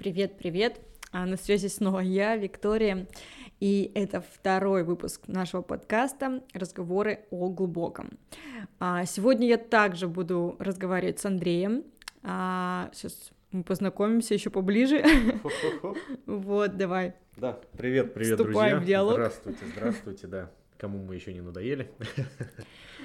Привет, 0.00 0.38
привет! 0.38 0.80
А 1.12 1.26
на 1.26 1.36
связи 1.36 1.66
снова 1.66 2.00
я, 2.00 2.34
Виктория, 2.34 3.06
и 3.60 3.92
это 3.94 4.22
второй 4.22 4.82
выпуск 4.82 5.28
нашего 5.28 5.60
подкаста 5.60 6.42
«Разговоры 6.54 7.26
о 7.30 7.50
глубоком». 7.50 8.08
А 8.78 9.04
сегодня 9.04 9.46
я 9.46 9.58
также 9.58 10.08
буду 10.08 10.56
разговаривать 10.58 11.18
с 11.18 11.26
Андреем. 11.26 11.84
А 12.22 12.88
сейчас 12.94 13.30
мы 13.52 13.62
познакомимся 13.62 14.32
еще 14.32 14.48
поближе. 14.48 15.04
Вот, 16.24 16.78
давай. 16.78 17.12
Да, 17.36 17.60
привет, 17.76 18.14
привет, 18.14 18.38
Вступаем 18.40 18.78
друзья. 18.78 18.78
в 18.78 18.84
диалог. 18.86 19.12
Здравствуйте, 19.16 19.64
здравствуйте, 19.76 20.26
да. 20.28 20.50
Кому 20.80 20.98
мы 21.04 21.14
еще 21.14 21.34
не 21.34 21.42
надоели. 21.42 21.90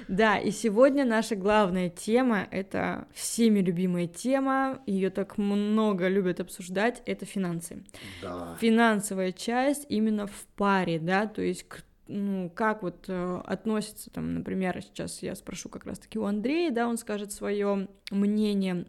Да, 0.08 0.38
и 0.38 0.50
сегодня 0.50 1.04
наша 1.04 1.36
главная 1.36 1.88
тема— 1.88 2.46
это 2.50 3.08
всеми 3.14 3.60
любимая 3.60 4.06
тема, 4.06 4.82
ее 4.86 5.08
так 5.08 5.38
много 5.38 6.06
любят 6.08 6.38
обсуждать, 6.38 7.02
это 7.06 7.24
финансы. 7.24 7.82
Да. 8.22 8.56
Финансовая 8.60 9.32
часть 9.32 9.86
именно 9.88 10.26
в 10.26 10.46
паре, 10.54 10.98
да, 10.98 11.26
то 11.26 11.40
есть 11.40 11.64
ну, 12.08 12.50
как 12.54 12.82
вот 12.82 13.06
э, 13.08 13.40
относится, 13.46 14.10
там, 14.10 14.34
например, 14.34 14.80
сейчас 14.82 15.22
я 15.22 15.34
спрошу 15.34 15.70
как 15.70 15.86
раз-таки 15.86 16.18
у 16.18 16.24
Андрея, 16.24 16.70
да, 16.70 16.86
он 16.86 16.98
скажет 16.98 17.32
свое 17.32 17.88
мнение 18.10 18.84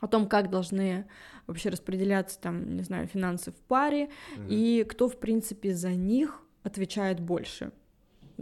о 0.00 0.06
том, 0.06 0.28
как 0.28 0.48
должны 0.48 1.06
вообще 1.48 1.68
распределяться, 1.70 2.40
там, 2.40 2.76
не 2.76 2.82
знаю, 2.82 3.08
финансы 3.08 3.50
в 3.50 3.56
паре, 3.56 4.10
Мгм. 4.36 4.46
и 4.48 4.84
кто, 4.84 5.08
в 5.08 5.18
принципе, 5.18 5.74
за 5.74 5.90
них 5.90 6.40
отвечает 6.62 7.20
больше. 7.20 7.72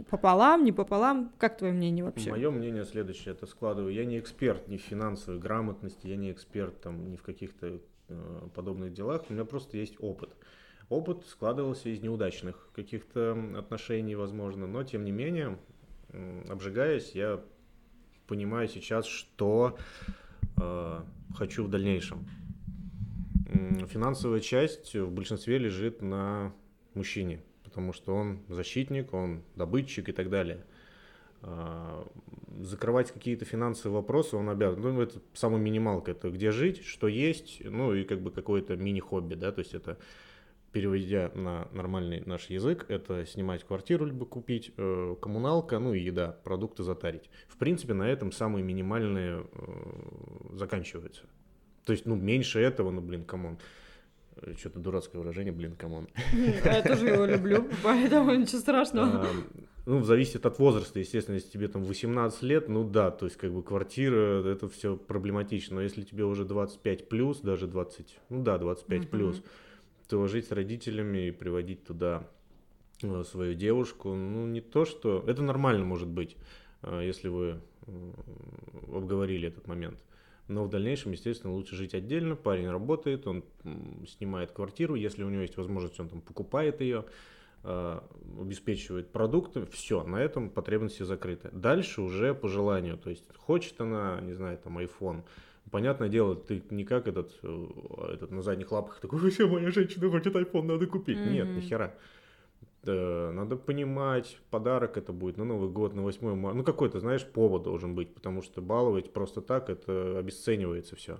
Пополам, 0.09 0.65
не 0.65 0.71
пополам, 0.71 1.31
как 1.37 1.57
твое 1.57 1.73
мнение 1.73 2.03
вообще? 2.03 2.29
Мое 2.29 2.51
мнение 2.51 2.83
следующее, 2.83 3.33
это 3.33 3.45
складываю. 3.45 3.93
Я 3.93 4.05
не 4.05 4.19
эксперт 4.19 4.67
ни 4.67 4.77
в 4.77 4.81
финансовой 4.81 5.39
грамотности, 5.39 6.07
я 6.07 6.17
не 6.17 6.31
эксперт 6.31 6.81
там 6.81 7.09
ни 7.09 7.15
в 7.15 7.23
каких-то 7.23 7.79
э, 8.09 8.47
подобных 8.53 8.93
делах, 8.93 9.23
у 9.29 9.33
меня 9.33 9.45
просто 9.45 9.77
есть 9.77 9.95
опыт. 9.99 10.29
Опыт 10.89 11.25
складывался 11.25 11.89
из 11.89 12.01
неудачных 12.01 12.69
каких-то 12.75 13.37
отношений, 13.57 14.15
возможно, 14.15 14.67
но 14.67 14.83
тем 14.83 15.03
не 15.05 15.11
менее, 15.11 15.57
обжигаясь, 16.49 17.11
я 17.11 17.41
понимаю 18.27 18.67
сейчас, 18.67 19.05
что 19.05 19.77
э, 20.61 20.99
хочу 21.35 21.63
в 21.63 21.69
дальнейшем. 21.69 22.27
Финансовая 23.87 24.41
часть 24.41 24.93
в 24.95 25.11
большинстве 25.11 25.57
лежит 25.57 26.01
на 26.01 26.53
мужчине, 26.93 27.41
потому 27.75 27.91
что 27.91 28.15
он 28.15 28.39
защитник, 28.47 29.13
он 29.13 29.43
добытчик 29.57 30.07
и 30.07 30.13
так 30.13 30.29
далее. 30.29 30.63
А, 31.41 32.07
Закрывать 32.61 33.11
какие-то 33.11 33.43
финансовые 33.43 33.95
вопросы 33.95 34.37
он 34.37 34.49
обязан. 34.49 34.81
Ну, 34.81 35.01
это 35.01 35.19
самая 35.33 35.59
минималка, 35.59 36.11
это 36.11 36.29
где 36.29 36.51
жить, 36.51 36.85
что 36.85 37.09
есть, 37.09 37.61
ну 37.65 37.93
и 37.93 38.05
как 38.05 38.21
бы 38.21 38.31
какое-то 38.31 38.77
мини-хобби, 38.77 39.35
да, 39.35 39.51
то 39.51 39.59
есть 39.59 39.73
это 39.73 39.97
переводя 40.71 41.31
на 41.35 41.67
нормальный 41.73 42.21
наш 42.25 42.49
язык, 42.49 42.85
это 42.87 43.25
снимать 43.25 43.65
квартиру 43.65 44.05
либо 44.05 44.25
купить, 44.25 44.71
э, 44.77 45.15
коммуналка, 45.21 45.79
ну 45.79 45.93
и 45.93 45.99
еда, 45.99 46.37
продукты 46.45 46.83
затарить. 46.83 47.29
В 47.49 47.57
принципе, 47.57 47.93
на 47.93 48.07
этом 48.07 48.31
самые 48.31 48.63
минимальные 48.63 49.45
э, 49.51 50.53
заканчиваются. 50.53 51.23
То 51.83 51.91
есть, 51.91 52.05
ну, 52.05 52.15
меньше 52.15 52.59
этого, 52.59 52.91
ну, 52.91 53.01
блин, 53.01 53.25
come 53.25 53.43
on. 53.43 53.57
Что-то 54.57 54.79
дурацкое 54.79 55.21
выражение, 55.21 55.53
блин, 55.53 55.75
come 55.75 55.93
on. 55.93 56.07
Я 56.33 56.81
тоже 56.81 57.07
его 57.07 57.25
люблю, 57.25 57.69
поэтому 57.83 58.33
ничего 58.35 58.59
страшного. 58.59 59.21
А, 59.21 59.27
Ну, 59.85 60.01
зависит 60.03 60.45
от 60.45 60.59
возраста, 60.59 60.99
естественно, 60.99 61.35
если 61.35 61.49
тебе 61.49 61.67
там 61.67 61.83
18 61.83 62.41
лет, 62.43 62.67
ну 62.69 62.83
да, 62.83 63.11
то 63.11 63.25
есть 63.25 63.37
как 63.37 63.53
бы 63.53 63.63
квартира, 63.63 64.43
это 64.43 64.67
все 64.67 64.97
проблематично, 64.97 65.75
но 65.75 65.81
если 65.81 66.01
тебе 66.01 66.25
уже 66.25 66.43
25 66.43 67.07
плюс, 67.07 67.39
даже 67.39 67.67
20, 67.67 68.19
ну 68.29 68.43
да, 68.43 68.57
25 68.57 69.09
плюс, 69.09 69.41
то 70.09 70.27
жить 70.27 70.47
с 70.47 70.51
родителями 70.51 71.27
и 71.27 71.31
приводить 71.31 71.83
туда 71.85 72.27
э, 73.03 73.23
свою 73.23 73.53
девушку, 73.53 74.13
ну 74.13 74.45
не 74.47 74.61
то, 74.61 74.85
что... 74.85 75.23
Это 75.27 75.41
нормально 75.41 75.85
может 75.85 76.07
быть, 76.07 76.35
э, 76.81 77.01
если 77.05 77.27
вы 77.27 77.59
м, 77.87 78.13
обговорили 78.93 79.47
этот 79.47 79.67
момент. 79.67 80.03
Но 80.47 80.63
в 80.63 80.69
дальнейшем, 80.69 81.11
естественно, 81.11 81.53
лучше 81.53 81.75
жить 81.75 81.95
отдельно. 81.95 82.35
Парень 82.35 82.69
работает, 82.69 83.25
он 83.27 83.43
снимает 84.07 84.51
квартиру, 84.51 84.95
если 84.95 85.23
у 85.23 85.29
него 85.29 85.41
есть 85.41 85.57
возможность, 85.57 85.99
он 85.99 86.07
там 86.09 86.21
покупает 86.21 86.81
ее, 86.81 87.05
э, 87.63 87.99
обеспечивает 88.39 89.11
продукты, 89.11 89.65
все, 89.65 90.03
на 90.03 90.17
этом 90.17 90.49
потребности 90.49 91.03
закрыты. 91.03 91.49
Дальше 91.51 92.01
уже 92.01 92.35
по 92.35 92.47
желанию, 92.47 92.97
то 92.97 93.09
есть 93.09 93.25
хочет 93.37 93.81
она, 93.81 94.21
не 94.21 94.33
знаю, 94.33 94.59
там 94.63 94.77
iPhone, 94.77 95.23
понятное 95.71 96.09
дело, 96.09 96.35
ты 96.35 96.61
не 96.69 96.83
как 96.85 97.07
этот, 97.07 97.33
э, 97.41 97.65
этот 98.13 98.29
на 98.29 98.43
задних 98.43 98.71
лапах 98.71 98.99
такой, 98.99 99.31
все, 99.31 99.47
моя 99.47 99.71
женщина 99.71 100.09
хочет 100.11 100.35
iPhone, 100.35 100.63
надо 100.63 100.85
купить. 100.85 101.17
Нет, 101.25 101.47
Мгм. 101.47 101.55
нихера. 101.55 101.85
Э, 101.85 102.14
Надо 102.93 103.55
понимать, 103.55 104.37
подарок 104.49 104.97
это 104.97 105.13
будет 105.13 105.37
на 105.37 105.45
Новый 105.45 105.69
год, 105.69 105.93
на 105.93 106.01
8 106.01 106.35
марта. 106.35 106.57
Ну, 106.57 106.63
какой-то, 106.63 106.99
знаешь, 106.99 107.25
повод 107.25 107.63
должен 107.63 107.95
быть, 107.95 108.13
потому 108.13 108.41
что 108.41 108.61
баловать 108.61 109.11
просто 109.13 109.41
так, 109.41 109.69
это 109.69 110.17
обесценивается 110.19 110.95
все. 110.95 111.17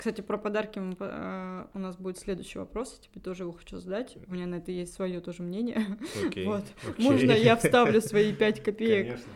Кстати, 0.00 0.22
про 0.22 0.38
подарки 0.38 0.78
мы 0.78 0.96
э, 0.98 1.66
у 1.74 1.78
нас 1.78 1.96
будет 1.96 2.16
следующий 2.16 2.58
вопрос, 2.58 2.98
я 3.02 3.10
тебе 3.10 3.20
тоже 3.20 3.42
его 3.42 3.52
хочу 3.52 3.76
задать. 3.76 4.16
У 4.28 4.32
меня 4.32 4.46
на 4.46 4.54
это 4.54 4.72
есть 4.72 4.94
свое 4.94 5.20
тоже 5.20 5.42
мнение. 5.42 5.98
Окей. 6.26 6.46
Вот. 6.46 6.64
окей. 6.88 7.04
Можно 7.04 7.32
я 7.32 7.54
вставлю 7.58 8.00
свои 8.00 8.32
пять 8.32 8.62
копеек? 8.62 9.06
Конечно. 9.06 9.32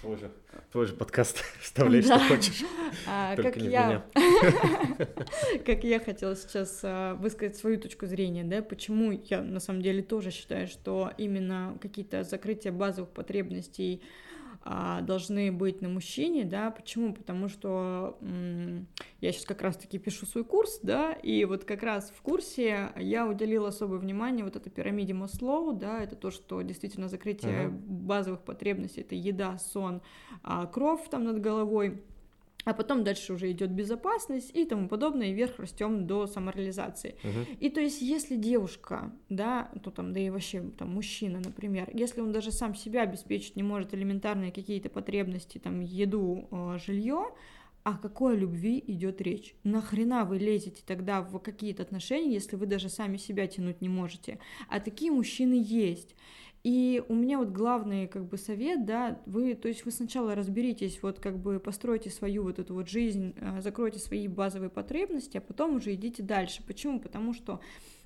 Твой 0.00 0.16
же, 0.16 0.30
твой 0.72 0.86
же 0.86 0.94
подкаст 0.94 1.44
вставляй, 1.60 2.02
что 2.02 2.18
хочешь. 2.18 2.64
А, 3.06 3.36
Только 3.36 3.52
как 3.52 3.62
не 3.62 3.68
я, 3.68 4.04
как 5.64 5.84
я 5.84 6.00
хотела 6.00 6.34
сейчас 6.34 6.80
а, 6.82 7.14
высказать 7.14 7.56
свою 7.56 7.78
точку 7.78 8.06
зрения, 8.06 8.42
да, 8.42 8.62
почему 8.62 9.12
я 9.12 9.42
на 9.42 9.60
самом 9.60 9.80
деле 9.80 10.02
тоже 10.02 10.32
считаю, 10.32 10.66
что 10.66 11.12
именно 11.16 11.78
какие-то 11.80 12.24
закрытия 12.24 12.72
базовых 12.72 13.10
потребностей 13.10 14.02
должны 14.64 15.50
быть 15.50 15.80
на 15.80 15.88
мужчине, 15.88 16.44
да, 16.44 16.70
почему? 16.70 17.14
Потому 17.14 17.48
что 17.48 18.18
я 19.20 19.32
сейчас 19.32 19.44
как 19.46 19.62
раз-таки 19.62 19.98
пишу 19.98 20.26
свой 20.26 20.44
курс, 20.44 20.80
да, 20.82 21.12
и 21.12 21.44
вот 21.46 21.64
как 21.64 21.82
раз 21.82 22.12
в 22.14 22.20
курсе 22.20 22.92
я 22.96 23.26
уделила 23.26 23.68
особое 23.68 23.98
внимание 23.98 24.44
вот 24.44 24.56
этой 24.56 24.70
пирамиде 24.70 25.14
Маслоу, 25.14 25.72
да, 25.72 26.02
это 26.02 26.14
то, 26.14 26.30
что 26.30 26.60
действительно 26.62 27.08
закрытие 27.08 27.68
Мгм. 27.68 27.78
базовых 28.06 28.42
потребностей, 28.42 29.00
это 29.00 29.14
еда, 29.14 29.58
сон, 29.58 30.02
а, 30.42 30.66
кровь 30.66 31.08
там 31.10 31.24
над 31.24 31.40
головой, 31.40 32.02
а 32.64 32.74
потом 32.74 33.04
дальше 33.04 33.32
уже 33.32 33.50
идет 33.50 33.70
безопасность 33.70 34.50
и 34.54 34.64
тому 34.64 34.88
подобное, 34.88 35.28
и 35.28 35.32
вверх 35.32 35.58
растем 35.58 36.06
до 36.06 36.26
самореализации. 36.26 37.16
Мгм. 37.22 37.46
И 37.58 37.70
то 37.70 37.80
есть, 37.80 38.02
если 38.02 38.36
девушка, 38.36 39.12
да, 39.28 39.70
то 39.82 39.90
там, 39.90 40.12
да 40.12 40.20
и 40.20 40.30
вообще 40.30 40.62
там 40.78 40.94
мужчина, 40.94 41.40
например, 41.44 41.88
если 41.92 42.20
он 42.20 42.32
даже 42.32 42.52
сам 42.52 42.74
себя 42.74 43.02
обеспечить 43.02 43.56
не 43.56 43.62
может 43.62 43.94
элементарные 43.94 44.52
какие-то 44.52 44.90
потребности, 44.90 45.58
там, 45.58 45.80
еду, 45.80 46.48
жилье, 46.84 47.28
о 47.82 47.96
какой 47.96 48.36
любви 48.36 48.82
идет 48.86 49.22
речь? 49.22 49.54
Нахрена 49.64 50.26
вы 50.26 50.38
лезете 50.38 50.82
тогда 50.86 51.22
в 51.22 51.38
какие-то 51.38 51.82
отношения, 51.82 52.34
если 52.34 52.56
вы 52.56 52.66
даже 52.66 52.90
сами 52.90 53.16
себя 53.16 53.46
тянуть 53.46 53.80
не 53.80 53.88
можете? 53.88 54.38
А 54.68 54.80
такие 54.80 55.10
мужчины 55.10 55.62
есть. 55.66 56.14
И 56.62 57.02
у 57.08 57.14
меня 57.14 57.38
вот 57.38 57.48
главный 57.48 58.06
как 58.06 58.26
бы 58.26 58.36
совет, 58.36 58.84
да, 58.84 59.18
вы, 59.24 59.54
то 59.54 59.66
есть 59.68 59.86
вы 59.86 59.90
сначала 59.90 60.34
разберитесь, 60.34 61.02
вот 61.02 61.18
как 61.18 61.38
бы 61.38 61.58
постройте 61.58 62.10
свою 62.10 62.42
вот 62.42 62.58
эту 62.58 62.74
вот 62.74 62.86
жизнь, 62.86 63.34
э, 63.36 63.62
закройте 63.62 63.98
свои 63.98 64.28
базовые 64.28 64.68
потребности, 64.68 65.38
а 65.38 65.40
потом 65.40 65.76
уже 65.76 65.94
идите 65.94 66.22
дальше. 66.22 66.62
Почему? 66.66 67.00
Потому 67.00 67.32
что 67.32 67.60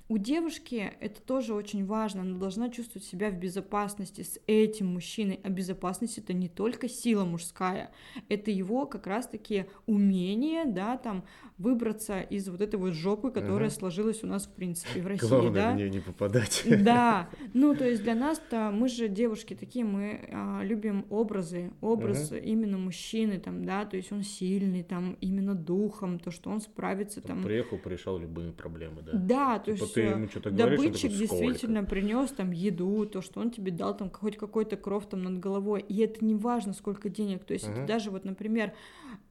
у 0.07 0.17
девушки 0.19 0.93
это 0.99 1.19
тоже 1.21 1.53
очень 1.53 1.85
важно, 1.85 2.21
она 2.21 2.37
должна 2.37 2.69
чувствовать 2.69 3.07
себя 3.07 3.31
в 3.31 3.35
безопасности 3.39 4.21
с 4.21 4.39
этим 4.45 4.87
мужчиной, 4.87 5.39
а 5.43 5.49
безопасность 5.49 6.19
это 6.19 6.33
не 6.33 6.47
только 6.47 6.87
сила 6.87 7.25
мужская, 7.25 7.91
это 8.29 8.51
его 8.51 8.85
как 8.85 9.07
раз-таки 9.07 9.65
умение, 9.87 10.65
да, 10.65 10.97
там, 10.97 11.25
выбраться 11.57 12.21
из 12.21 12.47
вот 12.49 12.61
этой 12.61 12.75
вот 12.75 12.93
жопы, 12.93 13.31
которая 13.31 13.69
Мгм. 13.69 13.77
сложилась 13.77 14.23
у 14.23 14.27
нас, 14.27 14.45
в 14.45 14.51
принципе, 14.51 15.01
в 15.01 15.07
России, 15.07 15.27
Главное 15.27 15.51
да. 15.51 15.73
мне 15.73 15.89
не 15.89 15.99
попадать. 15.99 16.63
Да, 16.83 17.29
ну 17.53 17.75
то 17.75 17.87
есть 17.87 18.03
для 18.03 18.13
нас-то 18.13 18.71
мы 18.71 18.89
же 18.89 19.07
девушки 19.07 19.55
такие, 19.55 19.85
мы 19.85 20.29
а, 20.31 20.61
любим 20.63 21.05
образы, 21.09 21.71
образ 21.81 22.31
именно 22.31 22.77
мужчины, 22.77 23.39
там, 23.39 23.65
да, 23.65 23.85
то 23.85 23.97
есть 23.97 24.11
он 24.11 24.21
сильный, 24.21 24.83
там, 24.83 25.17
именно 25.19 25.55
духом, 25.55 26.19
то, 26.19 26.29
что 26.29 26.51
он 26.51 26.61
справится, 26.61 27.21
там. 27.21 27.41
Приехал, 27.41 27.77
порешал 27.79 28.19
любые 28.19 28.51
проблемы, 28.51 29.01
да. 29.01 29.11
Да, 29.13 29.59
то 29.59 29.71
есть 29.71 29.94
ты 29.95 30.01
ему 30.01 30.27
что-то 30.27 30.51
говоришь, 30.51 30.77
добытчик 30.77 31.11
«Сколько?» 31.11 31.17
действительно 31.19 31.83
принес 31.83 32.31
там 32.31 32.51
еду, 32.51 33.05
то, 33.05 33.21
что 33.21 33.39
он 33.39 33.51
тебе 33.51 33.71
дал 33.71 33.95
там 33.95 34.09
хоть 34.09 34.37
какой-то 34.37 34.77
кров 34.77 35.07
там 35.07 35.23
над 35.23 35.39
головой, 35.39 35.83
и 35.87 35.99
это 35.99 36.23
не 36.23 36.35
важно, 36.35 36.73
сколько 36.73 37.09
денег, 37.09 37.43
то 37.43 37.53
есть 37.53 37.65
это 37.65 37.79
Мгм. 37.79 37.87
даже 37.87 38.11
вот, 38.11 38.25
например, 38.25 38.73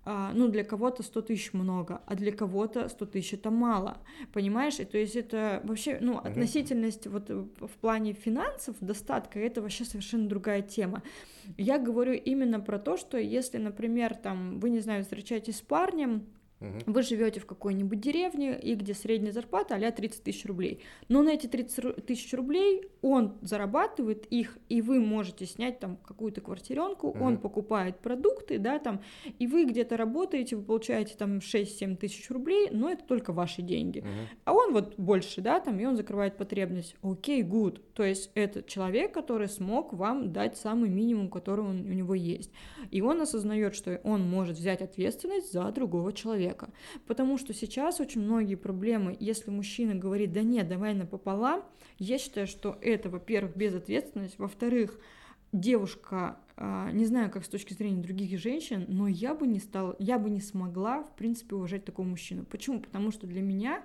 а, 0.06 0.32
ну, 0.34 0.48
для 0.48 0.64
кого-то 0.64 1.02
100 1.02 1.22
тысяч 1.22 1.52
много, 1.54 2.02
а 2.06 2.14
для 2.14 2.30
кого-то 2.30 2.88
100 2.88 3.06
тысяч 3.06 3.34
это 3.34 3.50
мало, 3.50 3.96
понимаешь? 4.32 4.78
И 4.78 4.84
то 4.84 4.98
есть 4.98 5.16
это 5.16 5.62
вообще, 5.64 5.98
ну, 6.00 6.18
относительность 6.18 7.06
вот 7.06 7.30
э, 7.30 7.34
в 7.34 7.70
плане 7.80 8.12
финансов, 8.12 8.76
достатка, 8.80 9.38
это 9.38 9.62
вообще 9.62 9.84
совершенно 9.84 10.28
другая 10.28 10.60
тема. 10.60 11.02
Я 11.56 11.78
говорю 11.78 12.12
именно 12.12 12.60
про 12.60 12.78
то, 12.78 12.96
что 12.96 13.16
если, 13.16 13.58
например, 13.58 14.14
там, 14.14 14.60
вы, 14.60 14.70
не 14.70 14.80
знаю, 14.80 15.04
встречаетесь 15.04 15.58
с 15.58 15.62
парнем, 15.62 16.26
Вы 16.86 17.02
живете 17.02 17.40
в 17.40 17.46
какой-нибудь 17.46 18.00
деревне, 18.00 18.58
и 18.58 18.74
где 18.74 18.94
средняя 18.94 19.32
зарплата 19.32 19.74
а 19.74 19.92
30 19.92 20.22
тысяч 20.22 20.46
рублей. 20.46 20.80
Но 21.08 21.22
на 21.22 21.30
эти 21.30 21.46
30 21.46 22.06
тысяч 22.06 22.32
рублей 22.32 22.88
он 23.02 23.36
зарабатывает 23.42 24.26
их, 24.26 24.58
и 24.68 24.80
вы 24.80 25.00
можете 25.00 25.46
снять 25.46 25.78
там 25.78 25.96
какую-то 25.96 26.40
квартиренку, 26.40 27.08
угу. 27.08 27.22
он 27.22 27.38
покупает 27.38 27.98
продукты, 27.98 28.58
да, 28.58 28.78
там, 28.78 29.02
и 29.38 29.46
вы 29.46 29.64
где-то 29.64 29.96
работаете, 29.96 30.56
вы 30.56 30.62
получаете 30.62 31.14
там 31.16 31.38
6-7 31.38 31.96
тысяч 31.96 32.30
рублей, 32.30 32.68
но 32.70 32.90
это 32.90 33.04
только 33.04 33.32
ваши 33.32 33.62
деньги. 33.62 34.00
Угу. 34.00 34.08
А 34.44 34.52
он 34.54 34.72
вот 34.72 34.94
больше, 34.96 35.40
да, 35.40 35.60
там, 35.60 35.78
и 35.78 35.84
он 35.84 35.96
закрывает 35.96 36.36
потребность. 36.36 36.96
Окей, 37.02 37.42
okay, 37.42 37.48
good. 37.48 37.80
То 37.94 38.04
есть 38.04 38.30
это 38.34 38.62
человек, 38.62 39.12
который 39.12 39.48
смог 39.48 39.92
вам 39.92 40.32
дать 40.32 40.56
самый 40.56 40.88
минимум, 40.88 41.28
который 41.28 41.64
он, 41.64 41.80
у 41.80 41.92
него 41.92 42.14
есть. 42.14 42.50
И 42.90 43.00
он 43.02 43.20
осознает, 43.20 43.74
что 43.74 44.00
он 44.04 44.22
может 44.22 44.56
взять 44.56 44.80
ответственность 44.80 45.52
за 45.52 45.70
другого 45.72 46.12
человека 46.12 46.43
человека. 46.44 46.70
Потому 47.06 47.38
что 47.38 47.52
сейчас 47.54 48.00
очень 48.00 48.22
многие 48.22 48.56
проблемы, 48.56 49.16
если 49.18 49.50
мужчина 49.50 49.94
говорит, 49.94 50.32
да 50.32 50.42
нет, 50.42 50.68
давай 50.68 50.94
напополам, 50.94 51.64
я 51.98 52.18
считаю, 52.18 52.46
что 52.46 52.78
это, 52.80 53.08
во-первых, 53.08 53.56
безответственность, 53.56 54.38
во-вторых, 54.38 54.98
девушка, 55.52 56.38
а, 56.56 56.90
не 56.92 57.06
знаю, 57.06 57.30
как 57.30 57.44
с 57.44 57.48
точки 57.48 57.74
зрения 57.74 58.02
других 58.02 58.38
женщин, 58.38 58.84
но 58.88 59.06
я 59.06 59.34
бы 59.34 59.46
не 59.46 59.60
стала, 59.60 59.94
я 59.98 60.18
бы 60.18 60.30
не 60.30 60.40
смогла, 60.40 61.02
в 61.02 61.14
принципе, 61.16 61.54
уважать 61.54 61.84
такого 61.84 62.06
мужчину. 62.06 62.44
Почему? 62.44 62.80
Потому 62.80 63.12
что 63.12 63.26
для 63.26 63.40
меня 63.40 63.84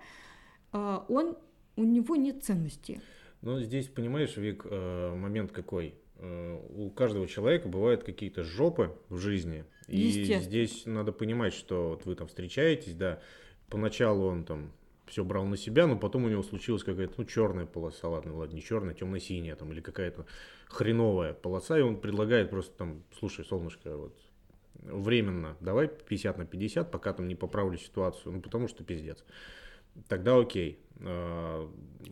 а, 0.72 1.06
он, 1.08 1.38
у 1.76 1.84
него 1.84 2.16
нет 2.16 2.44
ценности. 2.44 3.02
Ну, 3.42 3.60
здесь, 3.62 3.88
понимаешь, 3.88 4.36
Вик, 4.36 4.66
э, 4.70 5.16
момент 5.16 5.54
какой? 5.54 5.96
Э, 6.22 6.60
у 6.70 6.90
каждого 6.90 7.28
человека 7.28 7.70
бывают 7.70 8.04
какие-то 8.04 8.44
жопы 8.44 8.94
в 9.08 9.18
жизни, 9.20 9.66
и 9.88 10.10
здесь 10.42 10.86
надо 10.86 11.12
понимать, 11.12 11.54
что 11.54 11.90
вот 11.90 12.06
вы 12.06 12.16
там 12.16 12.28
встречаетесь, 12.28 12.94
да, 12.94 13.22
поначалу 13.70 14.26
он 14.26 14.44
там 14.44 14.72
все 15.08 15.24
брал 15.24 15.46
на 15.46 15.58
себя, 15.58 15.88
но 15.88 15.98
потом 15.98 16.26
у 16.26 16.30
него 16.30 16.44
случилась 16.44 16.84
какая-то, 16.84 17.14
ну, 17.18 17.26
черная 17.26 17.66
полоса, 17.66 18.10
ладно, 18.10 18.36
ладно, 18.36 18.56
не 18.56 18.62
черная, 18.62 18.94
темно-синяя 18.94 19.56
там, 19.56 19.72
или 19.72 19.82
какая-то 19.82 20.26
хреновая 20.68 21.34
полоса, 21.34 21.80
и 21.80 21.82
он 21.82 22.00
предлагает 22.00 22.50
просто 22.50 22.78
там, 22.78 23.04
слушай, 23.18 23.46
солнышко, 23.46 23.96
вот, 23.96 24.16
временно, 24.76 25.56
давай 25.62 25.88
50 25.88 26.38
на 26.38 26.46
50, 26.46 26.92
пока 26.92 27.14
там 27.14 27.28
не 27.28 27.36
поправлю 27.36 27.78
ситуацию, 27.78 28.34
ну, 28.34 28.42
потому 28.42 28.68
что 28.68 28.84
пиздец. 28.84 29.24
Тогда 30.08 30.38
окей. 30.38 30.80
А, 31.02 31.70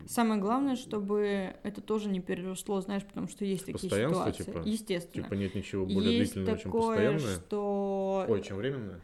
Самое 0.08 0.40
главное, 0.40 0.76
чтобы 0.76 1.56
это 1.64 1.82
тоже 1.82 2.10
не 2.10 2.20
переросло, 2.20 2.80
знаешь, 2.82 3.04
потому 3.04 3.28
что 3.28 3.46
есть 3.46 3.66
такие 3.66 3.90
ситуации. 3.90 4.44
Типа, 4.44 4.62
Естественно. 4.66 5.24
Типа 5.24 5.34
нет 5.34 5.56
ничего 5.56 5.86
более 5.86 6.20
есть 6.20 6.34
длительного, 6.34 6.58
такое, 6.58 6.98
чем 6.98 7.16
постоянное. 7.16 7.36
Что... 7.36 8.26
Ой, 8.28 8.42
чем 8.44 8.58
временное. 8.58 9.02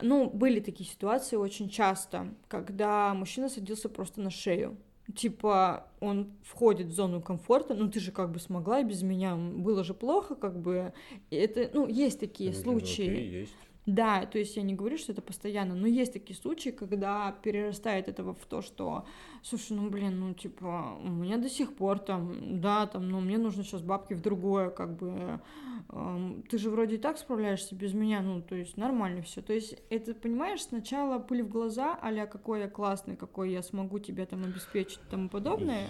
Ну, 0.00 0.30
были 0.30 0.60
такие 0.60 0.88
ситуации 0.88 1.36
очень 1.36 1.68
часто, 1.68 2.34
когда 2.48 3.14
мужчина 3.14 3.48
садился 3.48 3.88
просто 3.88 4.20
на 4.20 4.30
шею. 4.30 4.76
Типа, 5.14 5.88
он 6.00 6.32
входит 6.42 6.86
в 6.86 6.92
зону 6.92 7.20
комфорта, 7.20 7.74
ну 7.74 7.90
ты 7.90 8.00
же 8.00 8.12
как 8.12 8.30
бы 8.30 8.38
смогла 8.38 8.80
и 8.80 8.84
без 8.84 9.02
меня, 9.02 9.36
было 9.36 9.84
же 9.84 9.94
плохо, 9.94 10.34
как 10.34 10.58
бы. 10.58 10.92
Это, 11.30 11.70
ну, 11.74 11.86
есть 11.86 12.20
такие 12.20 12.52
ну, 12.52 12.56
случаи. 12.56 13.10
Окей, 13.10 13.30
есть. 13.40 13.56
Да, 13.84 14.26
то 14.26 14.38
есть 14.38 14.56
я 14.56 14.62
не 14.62 14.74
говорю, 14.74 14.96
что 14.96 15.10
это 15.10 15.22
постоянно, 15.22 15.74
но 15.74 15.88
есть 15.88 16.12
такие 16.12 16.38
случаи, 16.38 16.70
когда 16.70 17.34
перерастает 17.42 18.08
этого 18.08 18.32
в 18.32 18.46
то, 18.46 18.62
что, 18.62 19.04
слушай, 19.42 19.72
ну 19.72 19.90
блин, 19.90 20.20
ну 20.20 20.34
типа, 20.34 20.96
у 21.02 21.08
меня 21.08 21.36
до 21.36 21.48
сих 21.48 21.74
пор 21.74 21.98
там, 21.98 22.60
да, 22.60 22.86
там, 22.86 23.08
ну 23.08 23.20
мне 23.20 23.38
нужно 23.38 23.64
сейчас 23.64 23.82
бабки 23.82 24.14
в 24.14 24.22
другое, 24.22 24.70
как 24.70 24.96
бы, 24.96 25.40
э, 25.88 26.32
ты 26.48 26.58
же 26.58 26.70
вроде 26.70 26.94
и 26.94 26.98
так 26.98 27.18
справляешься 27.18 27.74
без 27.74 27.92
меня, 27.92 28.22
ну 28.22 28.40
то 28.40 28.54
есть 28.54 28.76
нормально 28.76 29.22
все, 29.22 29.42
то 29.42 29.52
есть 29.52 29.76
это, 29.90 30.14
понимаешь, 30.14 30.62
сначала 30.62 31.18
пыль 31.18 31.42
в 31.42 31.48
глаза, 31.48 31.98
аля 32.00 32.26
какой 32.26 32.60
я 32.60 32.68
классный, 32.68 33.16
какой 33.16 33.50
я 33.50 33.62
смогу 33.62 33.98
тебя 33.98 34.26
там 34.26 34.44
обеспечить 34.44 35.00
и 35.08 35.10
тому 35.10 35.28
подобное, 35.28 35.88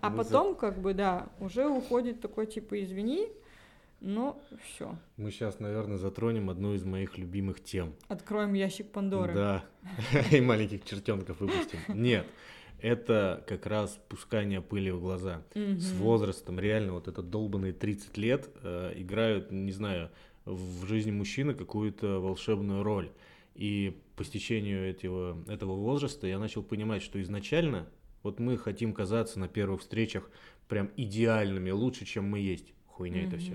а 0.00 0.10
потом, 0.10 0.54
как 0.54 0.80
бы, 0.80 0.94
да, 0.94 1.28
уже 1.40 1.68
уходит 1.68 2.22
такой, 2.22 2.46
типа, 2.46 2.82
извини, 2.82 3.28
ну, 4.00 4.40
все. 4.64 4.96
Мы 5.18 5.30
сейчас, 5.30 5.60
наверное, 5.60 5.98
затронем 5.98 6.48
одну 6.48 6.74
из 6.74 6.84
моих 6.84 7.18
любимых 7.18 7.62
тем. 7.62 7.94
Откроем 8.08 8.54
ящик 8.54 8.90
Пандоры. 8.90 9.34
Да, 9.34 9.64
и 10.30 10.40
маленьких 10.40 10.84
чертенков 10.84 11.40
выпустим. 11.40 11.78
Нет, 11.88 12.26
это 12.80 13.44
как 13.46 13.66
раз 13.66 14.00
пускание 14.08 14.62
пыли 14.62 14.90
в 14.90 15.00
глаза. 15.00 15.42
С 15.54 15.92
возрастом 15.92 16.58
реально 16.58 16.94
вот 16.94 17.08
этот 17.08 17.28
долбанные 17.28 17.74
30 17.74 18.16
лет 18.16 18.48
э, 18.62 18.94
играют, 18.96 19.52
не 19.52 19.72
знаю, 19.72 20.10
в 20.46 20.86
жизни 20.86 21.10
мужчины 21.10 21.52
какую-то 21.52 22.20
волшебную 22.20 22.82
роль. 22.82 23.10
И 23.54 24.00
по 24.16 24.24
стечению 24.24 24.88
этого, 24.88 25.44
этого 25.46 25.74
возраста 25.74 26.26
я 26.26 26.38
начал 26.38 26.62
понимать, 26.62 27.02
что 27.02 27.20
изначально 27.20 27.86
вот 28.22 28.40
мы 28.40 28.56
хотим 28.56 28.94
казаться 28.94 29.38
на 29.38 29.48
первых 29.48 29.82
встречах 29.82 30.30
прям 30.68 30.90
идеальными, 30.96 31.70
лучше, 31.70 32.06
чем 32.06 32.24
мы 32.24 32.38
есть 32.38 32.72
хуйня 32.92 33.22
mm-hmm. 33.22 33.28
это 33.28 33.36
все. 33.38 33.54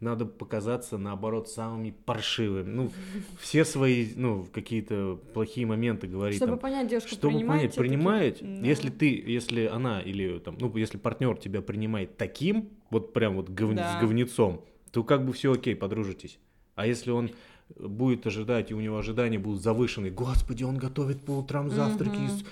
Надо 0.00 0.26
показаться, 0.26 0.98
наоборот, 0.98 1.48
самыми 1.48 1.94
паршивыми. 2.04 2.70
Ну, 2.70 2.90
все 3.38 3.64
свои, 3.64 4.08
ну, 4.16 4.46
какие-то 4.52 5.18
плохие 5.32 5.66
моменты 5.66 6.06
говорить. 6.06 6.36
Чтобы 6.36 6.52
там, 6.52 6.58
понять, 6.60 6.88
девушка 6.88 7.08
Чтобы 7.10 7.44
понять, 7.44 7.74
принимает. 7.74 8.38
Да. 8.40 8.66
Если 8.66 8.90
ты, 8.90 9.08
если 9.08 9.66
она 9.66 10.00
или 10.00 10.38
там, 10.38 10.56
ну, 10.60 10.74
если 10.76 10.98
партнер 10.98 11.36
тебя 11.36 11.62
принимает 11.62 12.16
таким, 12.16 12.70
вот 12.90 13.12
прям 13.12 13.36
вот 13.36 13.48
гов... 13.48 13.74
да. 13.74 13.98
с 13.98 14.00
говнецом, 14.00 14.64
то 14.92 15.02
как 15.02 15.24
бы 15.24 15.32
все 15.32 15.52
окей, 15.52 15.74
подружитесь. 15.74 16.38
А 16.74 16.86
если 16.86 17.10
он 17.10 17.30
будет 17.76 18.26
ожидать, 18.26 18.70
и 18.70 18.74
у 18.74 18.80
него 18.80 18.98
ожидания 18.98 19.38
будут 19.38 19.62
завышены, 19.62 20.10
господи, 20.10 20.64
он 20.64 20.76
готовит 20.76 21.24
по 21.24 21.32
утрам 21.32 21.70
завтраки 21.70 22.16
mm-hmm. 22.16 22.26
из 22.26 22.44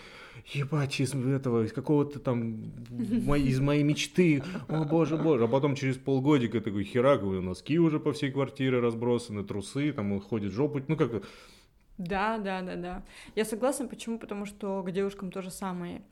ебать, 0.47 1.01
из 1.01 1.15
этого, 1.15 1.65
из 1.65 1.73
какого-то 1.73 2.19
там, 2.19 2.73
из 2.91 3.61
моей 3.61 3.83
мечты, 3.83 4.43
о 4.69 4.85
боже, 4.85 5.17
боже. 5.17 5.45
А 5.45 5.49
потом 5.49 5.75
через 5.75 5.97
полгодика 5.97 6.61
такой 6.61 6.85
херак, 6.85 7.23
носки 7.23 7.79
уже 7.79 8.01
по 8.01 8.13
всей 8.13 8.31
квартире 8.31 8.81
разбросаны, 8.81 9.45
трусы, 9.45 9.93
там 9.93 10.13
он 10.13 10.21
ходит 10.21 10.53
жопу, 10.53 10.81
ну 10.89 10.97
как 10.97 11.23
да, 12.03 12.39
да, 12.39 12.63
да, 12.63 12.77
да. 12.77 13.03
Я 13.37 13.45
согласна, 13.45 13.87
почему? 13.87 14.19
Потому 14.19 14.45
что 14.45 14.83
к 14.83 14.91
девушкам 14.91 15.31
то 15.31 15.41
же 15.41 15.51
самое. 15.51 16.03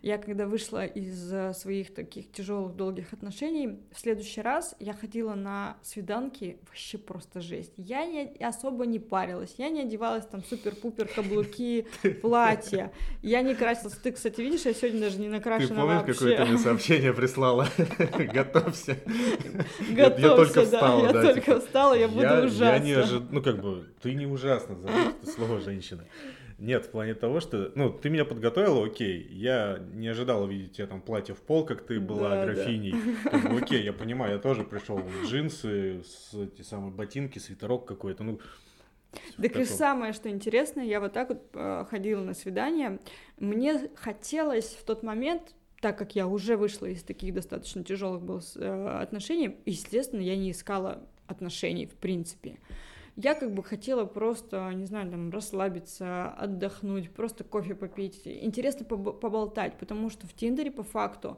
Я 0.00 0.18
когда 0.18 0.46
вышла 0.46 0.84
из 0.84 1.32
э, 1.32 1.52
своих 1.54 1.92
таких 1.92 2.30
тяжелых 2.30 2.76
долгих 2.76 3.12
отношений, 3.12 3.80
в 3.92 3.98
следующий 3.98 4.42
раз 4.42 4.76
я 4.78 4.92
ходила 4.94 5.34
на 5.34 5.76
свиданки, 5.82 6.58
вообще 6.68 6.98
просто 6.98 7.40
жесть. 7.40 7.72
Я 7.76 8.06
не, 8.06 8.26
особо 8.44 8.86
не 8.86 9.00
парилась, 9.00 9.54
я 9.58 9.70
не 9.70 9.82
одевалась 9.82 10.24
там 10.26 10.44
супер-пупер 10.44 11.08
каблуки, 11.08 11.86
платья, 12.22 12.92
я 13.22 13.42
не 13.42 13.54
красилась. 13.54 13.94
Ты, 13.94 14.12
кстати, 14.12 14.40
видишь, 14.40 14.62
я 14.66 14.72
сегодня 14.72 15.00
даже 15.00 15.18
не 15.18 15.28
накрашена 15.28 15.68
Ты 15.68 15.74
помнишь, 15.74 15.96
вообще. 15.96 16.14
какое 16.14 16.36
ты 16.36 16.44
мне 16.44 16.58
сообщение 16.62 17.12
прислала? 17.12 17.66
Готовься. 18.32 18.96
Готовься, 19.90 20.20
я 20.20 20.36
только 20.36 20.64
встала, 20.64 21.06
Я 21.06 21.12
только 21.12 21.40
типа. 21.40 21.60
встала, 21.60 21.94
я 21.94 22.08
буду 22.08 22.46
ужасна. 22.46 22.64
Я 22.64 22.78
не 22.78 23.20
ну 23.30 23.42
как 23.42 23.60
бы, 23.60 23.88
ты 24.00 24.14
не 24.14 24.26
ужасно, 24.26 24.76
слово 25.40 25.60
женщина. 25.60 26.04
Нет, 26.58 26.86
в 26.86 26.90
плане 26.90 27.14
того, 27.14 27.40
что, 27.40 27.72
ну, 27.74 27.90
ты 27.90 28.10
меня 28.10 28.26
подготовила, 28.26 28.84
окей, 28.84 29.26
я 29.30 29.82
не 29.94 30.08
ожидал 30.08 30.42
увидеть 30.42 30.72
тебя 30.72 30.86
там 30.86 31.00
платье 31.00 31.34
в 31.34 31.40
пол, 31.40 31.64
как 31.64 31.86
ты 31.86 31.98
была 31.98 32.30
да, 32.30 32.44
графиней. 32.44 32.94
Да. 33.24 33.30
Как 33.30 33.50
бы, 33.50 33.58
окей, 33.58 33.82
я 33.82 33.94
понимаю, 33.94 34.34
я 34.34 34.38
тоже 34.38 34.64
пришел 34.64 34.98
в 34.98 35.26
джинсы, 35.26 36.02
с 36.04 36.34
эти 36.34 36.60
самые 36.60 36.92
ботинки, 36.92 37.38
свитерок 37.38 37.86
какой-то, 37.86 38.24
ну, 38.24 38.40
да, 39.38 39.48
и 39.48 39.64
самое, 39.64 40.12
что 40.12 40.28
интересно, 40.28 40.80
я 40.80 41.00
вот 41.00 41.12
так 41.12 41.30
вот 41.30 41.42
э, 41.54 41.84
ходила 41.90 42.22
на 42.22 42.32
свидание. 42.32 43.00
Мне 43.38 43.88
хотелось 43.96 44.68
в 44.68 44.84
тот 44.84 45.02
момент, 45.02 45.54
так 45.80 45.98
как 45.98 46.14
я 46.14 46.28
уже 46.28 46.56
вышла 46.56 46.86
из 46.86 47.02
таких 47.02 47.34
достаточно 47.34 47.82
тяжелых 47.82 48.22
был 48.22 48.40
э, 48.54 48.98
отношений, 49.02 49.56
естественно, 49.66 50.20
я 50.20 50.36
не 50.36 50.52
искала 50.52 51.02
отношений 51.26 51.86
в 51.86 51.94
принципе. 51.94 52.58
Я 53.22 53.34
как 53.34 53.52
бы 53.52 53.62
хотела 53.62 54.06
просто, 54.06 54.72
не 54.72 54.86
знаю, 54.86 55.10
там, 55.10 55.30
расслабиться, 55.30 56.30
отдохнуть, 56.30 57.10
просто 57.10 57.44
кофе 57.44 57.74
попить. 57.74 58.22
Интересно 58.24 58.86
поболтать, 58.86 59.78
потому 59.78 60.08
что 60.08 60.26
в 60.26 60.32
Тиндере 60.32 60.70
по 60.70 60.82
факту 60.82 61.36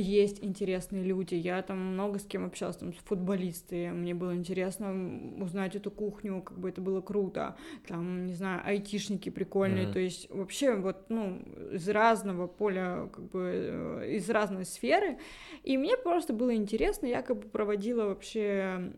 есть 0.00 0.42
интересные 0.42 1.04
люди. 1.04 1.34
Я 1.34 1.62
там 1.62 1.78
много 1.92 2.18
с 2.18 2.24
кем 2.24 2.46
общалась, 2.46 2.76
там, 2.76 2.92
футболисты. 3.04 3.90
Мне 3.90 4.14
было 4.14 4.34
интересно 4.34 4.92
узнать 5.40 5.76
эту 5.76 5.90
кухню, 5.90 6.42
как 6.42 6.58
бы 6.58 6.68
это 6.68 6.80
было 6.80 7.00
круто. 7.00 7.56
Там, 7.86 8.26
не 8.26 8.34
знаю, 8.34 8.62
айтишники 8.64 9.28
прикольные. 9.28 9.86
Mm-hmm. 9.86 9.92
То 9.92 9.98
есть 9.98 10.30
вообще 10.30 10.74
вот, 10.74 11.08
ну, 11.08 11.38
из 11.72 11.88
разного 11.88 12.46
поля, 12.46 13.08
как 13.12 13.30
бы, 13.30 13.50
э, 13.52 14.16
из 14.16 14.28
разной 14.30 14.64
сферы. 14.64 15.18
И 15.62 15.76
мне 15.76 15.96
просто 15.96 16.32
было 16.32 16.54
интересно, 16.54 17.06
я 17.06 17.22
как 17.22 17.38
бы 17.38 17.48
проводила 17.48 18.06
вообще 18.06 18.92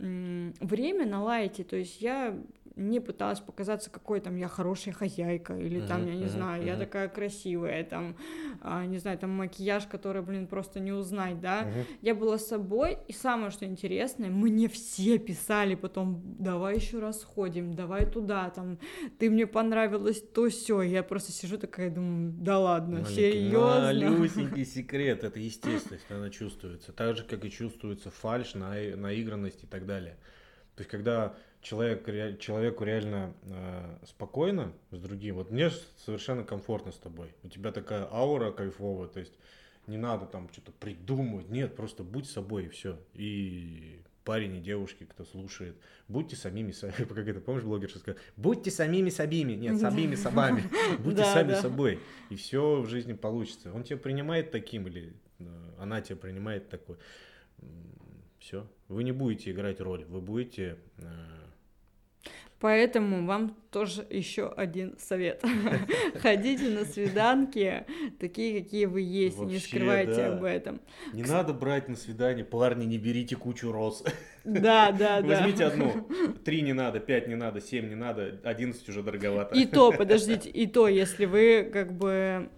время 0.60 1.06
на 1.06 1.22
лайте. 1.22 1.64
То 1.64 1.76
есть 1.76 2.00
я 2.00 2.38
не 2.76 3.00
пыталась 3.00 3.40
показаться, 3.40 3.90
какой 3.90 4.20
там 4.20 4.36
я 4.36 4.48
хорошая 4.48 4.94
хозяйка, 4.94 5.56
или 5.56 5.80
uh-huh, 5.80 5.88
там, 5.88 6.06
я 6.06 6.14
не 6.14 6.24
uh-huh, 6.24 6.28
знаю, 6.28 6.62
uh-huh. 6.62 6.66
я 6.66 6.76
такая 6.76 7.08
красивая, 7.08 7.84
там, 7.84 8.16
а, 8.60 8.84
не 8.86 8.98
знаю, 8.98 9.18
там 9.18 9.30
макияж, 9.30 9.86
который, 9.86 10.22
блин, 10.22 10.46
просто 10.46 10.80
не 10.80 10.92
узнать, 10.92 11.40
да. 11.40 11.62
Uh-huh. 11.62 11.84
Я 12.00 12.14
была 12.14 12.38
собой, 12.38 12.98
и 13.08 13.12
самое, 13.12 13.50
что 13.50 13.66
интересное, 13.66 14.30
мне 14.30 14.68
все 14.68 15.18
писали 15.18 15.74
потом, 15.74 16.22
давай 16.38 16.76
еще 16.76 16.98
раз 16.98 17.20
сходим, 17.20 17.74
давай 17.74 18.10
туда, 18.10 18.50
там, 18.50 18.78
ты 19.18 19.30
мне 19.30 19.46
понравилась, 19.46 20.22
то 20.22 20.48
все. 20.48 20.82
Я 20.82 21.02
просто 21.02 21.32
сижу 21.32 21.58
такая, 21.58 21.90
думаю, 21.90 22.32
да 22.32 22.58
ладно, 22.58 23.04
серьезно. 23.04 23.92
Малюсенький 23.92 24.64
секрет, 24.64 25.24
это 25.24 25.38
естественность, 25.38 26.10
она 26.10 26.30
чувствуется, 26.30 26.92
так 26.92 27.16
же, 27.16 27.24
как 27.24 27.44
и 27.44 27.50
чувствуется 27.50 28.10
фальш, 28.10 28.54
наигранность 28.54 29.64
и 29.64 29.66
так 29.66 29.86
далее. 29.86 30.16
То 30.74 30.80
есть, 30.80 30.90
когда 30.90 31.34
человек, 31.60 32.06
человеку 32.38 32.84
реально 32.84 33.34
э, 33.42 33.98
спокойно 34.06 34.72
с 34.90 34.98
другим, 34.98 35.36
вот 35.36 35.50
мне 35.50 35.70
совершенно 35.98 36.44
комфортно 36.44 36.92
с 36.92 36.96
тобой. 36.96 37.34
У 37.42 37.48
тебя 37.48 37.72
такая 37.72 38.08
аура 38.10 38.50
кайфовая, 38.50 39.08
то 39.08 39.20
есть 39.20 39.32
не 39.86 39.96
надо 39.96 40.26
там 40.26 40.48
что-то 40.52 40.72
придумывать, 40.72 41.48
нет, 41.48 41.76
просто 41.76 42.02
будь 42.02 42.28
собой 42.28 42.66
и 42.66 42.68
все. 42.68 42.98
И 43.14 44.00
парень 44.24 44.56
и 44.56 44.60
девушки, 44.60 45.04
кто 45.04 45.24
слушает, 45.24 45.76
будьте 46.08 46.36
самими 46.36 46.72
собой, 46.72 46.94
как 47.08 47.28
это, 47.28 47.40
помнишь, 47.40 47.64
блогерша 47.64 47.98
сказала, 47.98 48.20
будьте 48.36 48.70
самими 48.70 49.10
собими, 49.10 49.52
нет, 49.52 49.78
самими 49.80 50.14
собами, 50.14 50.64
будьте 50.98 51.24
сами 51.24 51.54
собой, 51.54 52.00
и 52.30 52.36
все 52.36 52.80
в 52.80 52.88
жизни 52.88 53.12
получится. 53.12 53.72
Он 53.72 53.82
тебя 53.82 53.98
принимает 53.98 54.50
таким 54.50 54.86
или 54.86 55.12
э, 55.38 55.44
она 55.78 56.00
тебя 56.00 56.16
принимает 56.16 56.68
такой. 56.68 56.96
Все. 58.42 58.66
Вы 58.88 59.04
не 59.04 59.12
будете 59.12 59.52
играть 59.52 59.80
роль, 59.80 60.04
вы 60.04 60.20
будете 60.20 60.76
э, 60.98 61.04
Поэтому 62.62 63.26
вам 63.26 63.56
тоже 63.72 64.06
еще 64.08 64.48
один 64.48 64.96
совет. 64.96 65.44
Ходите 66.22 66.68
на 66.68 66.84
свиданки, 66.84 67.84
такие, 68.20 68.62
какие 68.62 68.86
вы 68.86 69.00
есть, 69.00 69.36
Вообще, 69.36 69.54
не 69.54 69.60
скрывайте 69.60 70.14
да. 70.14 70.36
об 70.36 70.44
этом. 70.44 70.80
Не 71.12 71.24
надо 71.24 71.54
брать 71.54 71.88
на 71.88 71.96
свидание, 71.96 72.44
парни, 72.44 72.84
не 72.84 72.98
берите 72.98 73.34
кучу 73.34 73.72
роз. 73.72 74.04
Да, 74.44 74.92
да, 74.92 75.20
да. 75.22 75.26
Возьмите 75.26 75.64
одну. 75.64 76.08
Три 76.44 76.62
не 76.62 76.72
надо, 76.72 77.00
пять 77.00 77.26
не 77.26 77.34
надо, 77.34 77.60
семь 77.60 77.88
не 77.88 77.96
надо, 77.96 78.40
одиннадцать 78.44 78.88
уже 78.88 79.02
дороговато. 79.02 79.56
И 79.58 79.66
то, 79.66 79.90
подождите, 79.90 80.48
и 80.50 80.68
то, 80.68 80.86
если 80.86 81.24
вы 81.24 81.68
как 81.72 81.92
бы, 81.92 82.48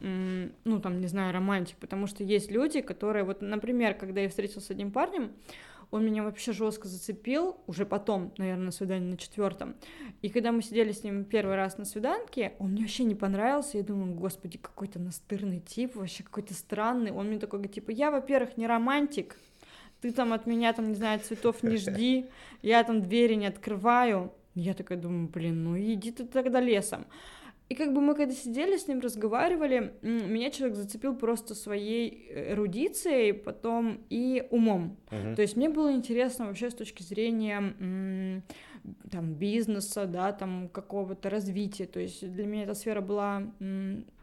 ну 0.64 0.80
там, 0.80 1.00
не 1.00 1.06
знаю, 1.06 1.32
романтик, 1.32 1.78
потому 1.78 2.06
что 2.06 2.24
есть 2.24 2.50
люди, 2.50 2.82
которые, 2.82 3.24
вот, 3.24 3.40
например, 3.40 3.94
когда 3.94 4.20
я 4.20 4.28
встретился 4.28 4.66
с 4.66 4.70
одним 4.70 4.90
парнем, 4.90 5.32
он 5.94 6.04
меня 6.04 6.24
вообще 6.24 6.52
жестко 6.52 6.88
зацепил, 6.88 7.56
уже 7.68 7.86
потом, 7.86 8.32
наверное, 8.36 8.66
на 8.66 8.70
свидании 8.72 9.12
на 9.12 9.16
четвертом. 9.16 9.76
И 10.22 10.28
когда 10.28 10.50
мы 10.50 10.60
сидели 10.60 10.90
с 10.90 11.04
ним 11.04 11.24
первый 11.24 11.54
раз 11.54 11.78
на 11.78 11.84
свиданке, 11.84 12.54
он 12.58 12.72
мне 12.72 12.82
вообще 12.82 13.04
не 13.04 13.14
понравился. 13.14 13.78
Я 13.78 13.84
думаю, 13.84 14.12
господи, 14.12 14.58
какой-то 14.58 14.98
настырный 14.98 15.60
тип, 15.60 15.94
вообще 15.94 16.24
какой-то 16.24 16.52
странный. 16.52 17.12
Он 17.12 17.28
мне 17.28 17.38
такой, 17.38 17.62
типа, 17.68 17.92
я, 17.92 18.10
во-первых, 18.10 18.56
не 18.56 18.66
романтик, 18.66 19.36
ты 20.00 20.10
там 20.10 20.32
от 20.32 20.46
меня, 20.46 20.72
там, 20.72 20.88
не 20.88 20.96
знаю, 20.96 21.20
цветов 21.20 21.62
не 21.62 21.76
жди, 21.76 22.26
я 22.60 22.82
там 22.82 23.00
двери 23.00 23.34
не 23.34 23.46
открываю. 23.46 24.32
Я 24.56 24.74
такая 24.74 24.98
думаю, 24.98 25.28
блин, 25.28 25.62
ну 25.62 25.78
иди 25.78 26.10
ты 26.10 26.24
тогда 26.24 26.60
лесом. 26.60 27.06
И 27.70 27.74
как 27.74 27.94
бы 27.94 28.02
мы 28.02 28.14
когда 28.14 28.34
сидели 28.34 28.76
с 28.76 28.88
ним, 28.88 29.00
разговаривали, 29.00 29.94
меня 30.02 30.50
человек 30.50 30.76
зацепил 30.76 31.16
просто 31.16 31.54
своей 31.54 32.28
эрудицией, 32.30 33.32
потом 33.32 34.04
и 34.10 34.46
умом. 34.50 34.98
Uh-huh. 35.10 35.34
То 35.34 35.42
есть 35.42 35.56
мне 35.56 35.70
было 35.70 35.92
интересно 35.92 36.46
вообще 36.46 36.70
с 36.70 36.74
точки 36.74 37.02
зрения 37.02 38.42
там 39.10 39.32
бизнеса, 39.34 40.04
да, 40.04 40.32
там 40.32 40.68
какого-то 40.68 41.30
развития. 41.30 41.86
То 41.86 42.00
есть 42.00 42.30
для 42.30 42.44
меня 42.44 42.64
эта 42.64 42.74
сфера 42.74 43.00
была 43.00 43.42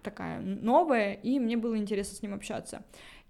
такая 0.04 0.40
новая, 0.40 1.14
и 1.14 1.40
мне 1.40 1.58
было 1.58 1.76
интересно 1.78 2.16
с 2.16 2.22
ним 2.22 2.36
общаться. 2.36 2.84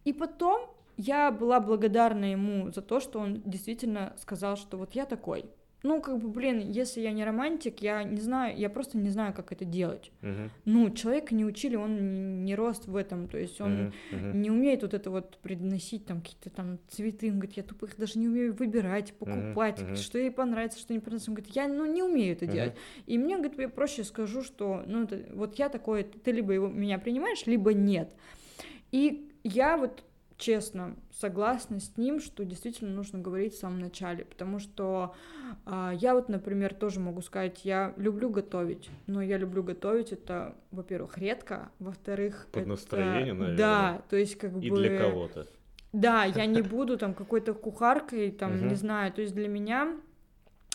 И 0.04 0.12
потом 0.12 0.70
я 0.98 1.32
была 1.32 1.62
благодарна 1.62 2.32
ему 2.32 2.70
за 2.72 2.82
то, 2.82 3.00
что 3.00 3.20
он 3.20 3.42
действительно 3.46 4.14
сказал, 4.18 4.58
что 4.58 4.78
вот 4.78 4.94
я 4.94 5.06
такой. 5.06 5.46
Ну, 5.84 6.00
как 6.00 6.20
бы, 6.20 6.30
блин, 6.30 6.60
если 6.60 7.02
я 7.02 7.12
не 7.12 7.24
романтик, 7.26 7.82
я 7.82 8.04
не 8.04 8.22
знаю, 8.22 8.56
я 8.58 8.70
просто 8.70 8.98
не 8.98 9.10
знаю, 9.10 9.34
как 9.34 9.52
это 9.52 9.66
делать. 9.66 10.12
Uh-huh. 10.22 10.50
Ну, 10.66 10.92
человека 10.92 11.34
не 11.34 11.44
учили, 11.44 11.76
он 11.76 12.46
не 12.46 12.54
рос 12.56 12.86
в 12.86 12.96
этом, 12.96 13.28
то 13.28 13.40
есть 13.40 13.60
он 13.60 13.72
uh-huh. 13.72 13.94
Uh-huh. 14.12 14.36
не 14.36 14.52
умеет 14.52 14.84
вот 14.84 14.94
это 14.94 15.10
вот 15.10 15.38
приносить 15.40 16.06
там 16.06 16.22
какие-то 16.22 16.52
там 16.52 16.78
цветы, 16.88 17.30
он 17.30 17.40
говорит, 17.40 17.58
я 17.58 17.64
тупо 17.64 17.86
их 17.86 17.98
даже 17.98 18.20
не 18.20 18.28
умею 18.28 18.54
выбирать, 18.54 19.14
покупать, 19.14 19.80
uh-huh. 19.80 19.96
что 19.96 20.20
ей 20.20 20.30
понравится, 20.30 20.80
что 20.80 20.94
не 20.94 21.00
понравится, 21.00 21.32
он 21.32 21.36
говорит, 21.36 21.56
я, 21.56 21.68
ну, 21.68 21.86
не 21.86 22.04
умею 22.04 22.34
это 22.34 22.46
uh-huh. 22.46 22.52
делать. 22.54 22.76
И 23.08 23.18
мне, 23.18 23.38
говорит, 23.38 23.58
я 23.58 23.70
проще 23.70 24.04
скажу, 24.04 24.44
что, 24.44 24.84
ну, 24.86 25.04
это, 25.04 25.26
вот 25.34 25.56
я 25.56 25.70
такой, 25.70 26.04
ты 26.04 26.32
либо 26.32 26.54
его, 26.54 26.68
меня 26.68 27.00
принимаешь, 27.00 27.48
либо 27.48 27.74
нет. 27.74 28.14
И 28.92 29.32
я 29.44 29.78
вот 29.78 30.04
честно 30.42 30.96
согласна 31.12 31.80
с 31.80 31.96
ним, 31.98 32.20
что 32.20 32.44
действительно 32.44 32.92
нужно 32.92 33.20
говорить 33.20 33.54
в 33.54 33.60
самом 33.60 33.80
начале, 33.80 34.26
потому 34.26 34.58
что 34.60 35.14
а, 35.66 35.94
я 35.94 36.16
вот, 36.16 36.30
например, 36.30 36.74
тоже 36.74 37.00
могу 37.00 37.22
сказать, 37.22 37.64
я 37.64 37.94
люблю 37.96 38.30
готовить, 38.30 38.90
но 39.06 39.22
я 39.22 39.38
люблю 39.38 39.64
готовить 39.64 40.12
это, 40.12 40.56
во-первых, 40.72 41.18
редко, 41.20 41.72
во-вторых, 41.80 42.48
под 42.52 42.64
это... 42.64 42.70
настроение, 42.70 43.34
наверное. 43.34 43.58
Да, 43.58 44.02
то 44.10 44.18
есть 44.18 44.36
как 44.38 44.52
И 44.54 44.70
бы. 44.70 44.80
И 44.80 44.90
для 44.90 44.98
кого-то. 44.98 45.48
Да, 45.94 46.26
я 46.26 46.48
не 46.48 46.62
буду 46.64 46.98
там 46.98 47.14
какой-то 47.14 47.54
кухаркой, 47.54 48.32
там, 48.32 48.68
не 48.68 48.76
знаю, 48.76 49.14
то 49.14 49.22
есть 49.22 49.36
для 49.36 49.48
меня 49.48 49.96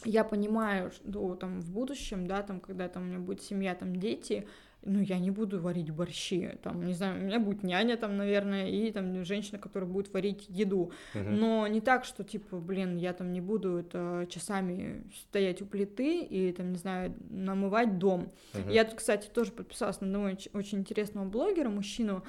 я 0.05 0.23
понимаю, 0.23 0.93
что 0.93 1.35
там 1.35 1.61
в 1.61 1.71
будущем, 1.73 2.29
да, 2.29 2.43
там, 2.43 2.61
когда 2.61 2.89
там 2.89 3.03
у 3.03 3.07
меня 3.07 3.19
будет 3.19 3.43
семья, 3.43 3.75
там 3.75 3.97
дети, 3.97 4.47
ну, 4.87 5.01
я 5.01 5.19
не 5.19 5.31
буду 5.31 5.61
варить 5.61 5.91
борщи, 5.91 6.57
там, 6.63 6.85
не 6.87 6.95
знаю, 6.95 7.21
у 7.21 7.25
меня 7.25 7.41
будет 7.41 7.63
няня 7.63 7.97
там, 7.97 8.17
наверное, 8.17 8.69
и 8.69 8.91
там 8.93 9.25
женщина, 9.25 9.59
которая 9.59 9.91
будет 9.91 10.13
варить 10.13 10.47
еду, 10.49 10.93
uh-huh. 11.15 11.29
но 11.29 11.67
не 11.67 11.81
так, 11.81 12.05
что, 12.05 12.25
типа, 12.25 12.59
блин, 12.59 12.97
я 12.97 13.13
там 13.13 13.33
не 13.33 13.41
буду 13.41 13.79
это 13.79 14.27
часами 14.31 15.05
стоять 15.29 15.61
у 15.61 15.67
плиты 15.67 16.21
и, 16.21 16.53
там, 16.53 16.73
не 16.73 16.79
знаю, 16.79 17.15
намывать 17.29 17.99
дом. 17.99 18.33
Uh-huh. 18.55 18.73
Я 18.73 18.85
тут, 18.85 18.95
кстати, 18.95 19.29
тоже 19.29 19.53
подписалась 19.53 20.01
на 20.01 20.07
одного 20.07 20.37
очень 20.53 20.79
интересного 20.79 21.27
блогера, 21.29 21.69
мужчину, 21.69 22.23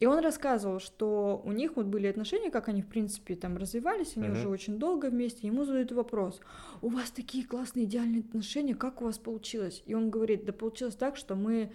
и 0.00 0.06
он 0.06 0.18
рассказывал, 0.18 0.80
что 0.80 1.40
у 1.44 1.52
них 1.52 1.76
вот 1.76 1.86
были 1.86 2.08
отношения, 2.08 2.50
как 2.50 2.68
они, 2.68 2.82
в 2.82 2.88
принципе, 2.88 3.36
там 3.36 3.56
развивались, 3.56 4.16
они 4.16 4.26
uh-huh. 4.26 4.32
уже 4.32 4.48
очень 4.48 4.78
долго 4.78 5.06
вместе. 5.06 5.46
Ему 5.46 5.64
задают 5.64 5.92
вопрос: 5.92 6.40
У 6.82 6.88
вас 6.88 7.10
такие 7.10 7.46
классные 7.46 7.84
идеальные 7.84 8.20
отношения, 8.20 8.74
как 8.74 9.00
у 9.00 9.04
вас 9.04 9.18
получилось? 9.18 9.82
И 9.86 9.94
он 9.94 10.10
говорит: 10.10 10.44
Да 10.44 10.52
получилось 10.52 10.96
так, 10.96 11.16
что 11.16 11.36
мы 11.36 11.72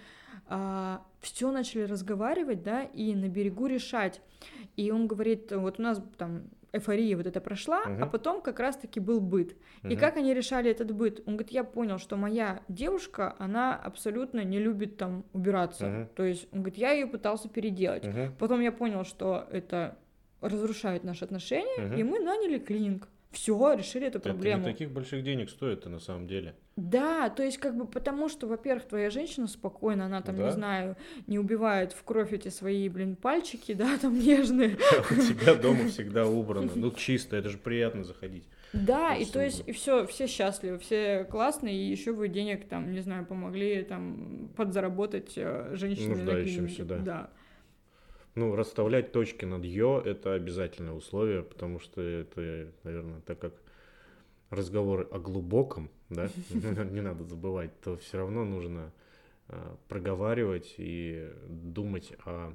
а, 0.47 1.05
все 1.21 1.51
начали 1.51 1.83
разговаривать, 1.83 2.61
да, 2.61 2.83
и 2.83 3.15
на 3.15 3.29
берегу 3.29 3.67
решать. 3.67 4.21
И 4.75 4.91
он 4.91 5.07
говорит: 5.07 5.51
Вот 5.53 5.79
у 5.79 5.81
нас 5.81 6.01
там 6.17 6.43
эйфория 6.71 7.17
вот 7.17 7.25
это 7.27 7.41
прошла, 7.41 7.83
uh-huh. 7.85 8.03
а 8.03 8.05
потом 8.05 8.41
как 8.41 8.59
раз-таки 8.59 8.99
был 8.99 9.19
быт. 9.19 9.55
Uh-huh. 9.83 9.91
И 9.91 9.95
как 9.95 10.17
они 10.17 10.33
решали 10.33 10.69
этот 10.69 10.91
быт? 10.91 11.19
Он 11.25 11.35
говорит, 11.35 11.51
я 11.51 11.63
понял, 11.63 11.97
что 11.97 12.15
моя 12.15 12.61
девушка, 12.67 13.35
она 13.39 13.75
абсолютно 13.75 14.43
не 14.43 14.59
любит 14.59 14.97
там 14.97 15.25
убираться. 15.33 15.85
Uh-huh. 15.85 16.07
То 16.15 16.23
есть, 16.23 16.47
он 16.51 16.59
говорит, 16.59 16.77
я 16.77 16.91
ее 16.91 17.07
пытался 17.07 17.49
переделать. 17.49 18.05
Uh-huh. 18.05 18.31
Потом 18.37 18.61
я 18.61 18.71
понял, 18.71 19.03
что 19.03 19.47
это 19.51 19.97
разрушает 20.41 21.03
наши 21.03 21.25
отношения, 21.25 21.79
uh-huh. 21.79 21.99
и 21.99 22.03
мы 22.03 22.19
наняли 22.19 22.59
клининг. 22.59 23.07
Все, 23.31 23.73
решили 23.73 24.07
эту 24.07 24.19
проблему. 24.19 24.61
Это 24.61 24.69
не 24.69 24.73
таких 24.73 24.91
больших 24.91 25.23
денег 25.23 25.51
стоит 25.51 25.85
на 25.85 25.99
самом 25.99 26.27
деле. 26.27 26.55
Да, 26.75 27.29
то 27.29 27.43
есть 27.43 27.59
как 27.59 27.77
бы 27.77 27.85
потому, 27.85 28.27
что, 28.27 28.47
во-первых, 28.47 28.87
твоя 28.87 29.11
женщина 29.11 29.47
спокойна, 29.47 30.05
она 30.05 30.21
там, 30.21 30.35
да? 30.35 30.45
не 30.45 30.51
знаю, 30.51 30.97
не 31.27 31.37
убивает 31.37 31.93
в 31.93 32.03
кровь 32.03 32.33
эти 32.33 32.47
свои, 32.47 32.89
блин, 32.89 33.15
пальчики, 33.15 33.73
да, 33.75 33.97
там 33.99 34.17
нежные. 34.17 34.77
У 35.11 35.15
тебя 35.15 35.53
дома 35.61 35.87
всегда 35.89 36.25
убрано, 36.25 36.71
ну 36.73 36.91
чисто, 36.91 37.35
это 37.35 37.49
же 37.49 37.57
приятно 37.59 38.03
заходить. 38.03 38.45
Да, 38.73 39.15
и 39.15 39.25
то 39.25 39.43
есть, 39.43 39.63
и 39.67 39.71
все, 39.73 40.05
все 40.07 40.27
счастливы, 40.27 40.79
все 40.79 41.25
классные, 41.25 41.75
и 41.75 41.91
еще 41.91 42.11
вы 42.11 42.29
денег 42.29 42.67
там, 42.67 42.91
не 42.91 43.01
знаю, 43.01 43.25
помогли 43.25 43.83
там 43.83 44.49
подзаработать 44.55 45.33
э, 45.35 45.71
женщине. 45.73 46.15
Нуждающимся, 46.15 46.85
да. 46.85 46.97
да. 46.97 47.29
Ну, 48.39 48.55
расставлять 48.55 49.11
точки 49.11 49.43
над 49.43 49.65
«ё»— 49.65 49.99
это 50.05 50.33
обязательное 50.33 50.93
условие, 50.93 51.43
потому 51.43 51.81
что 51.81 51.99
это, 52.01 52.71
наверное, 52.85 53.19
так 53.25 53.37
как 53.37 53.53
разговор 54.49 55.09
о 55.11 55.19
глубоком, 55.19 55.89
да, 56.09 56.29
не 56.49 57.01
надо 57.01 57.25
забывать, 57.25 57.77
то 57.81 57.97
все 57.97 58.19
равно 58.19 58.45
нужно 58.45 58.93
а, 59.49 59.75
проговаривать 59.89 60.75
и 60.77 61.29
думать 61.49 62.13
о 62.23 62.53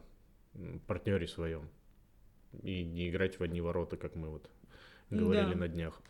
партнере 0.86 1.28
своем. 1.28 1.68
И 2.62 2.82
не 2.82 3.10
играть 3.10 3.38
в 3.38 3.42
одни 3.42 3.60
ворота, 3.60 3.98
как 3.98 4.14
мы 4.14 4.30
вот 4.30 4.48
говорили 5.10 5.52
на 5.52 5.68
днях. 5.68 6.00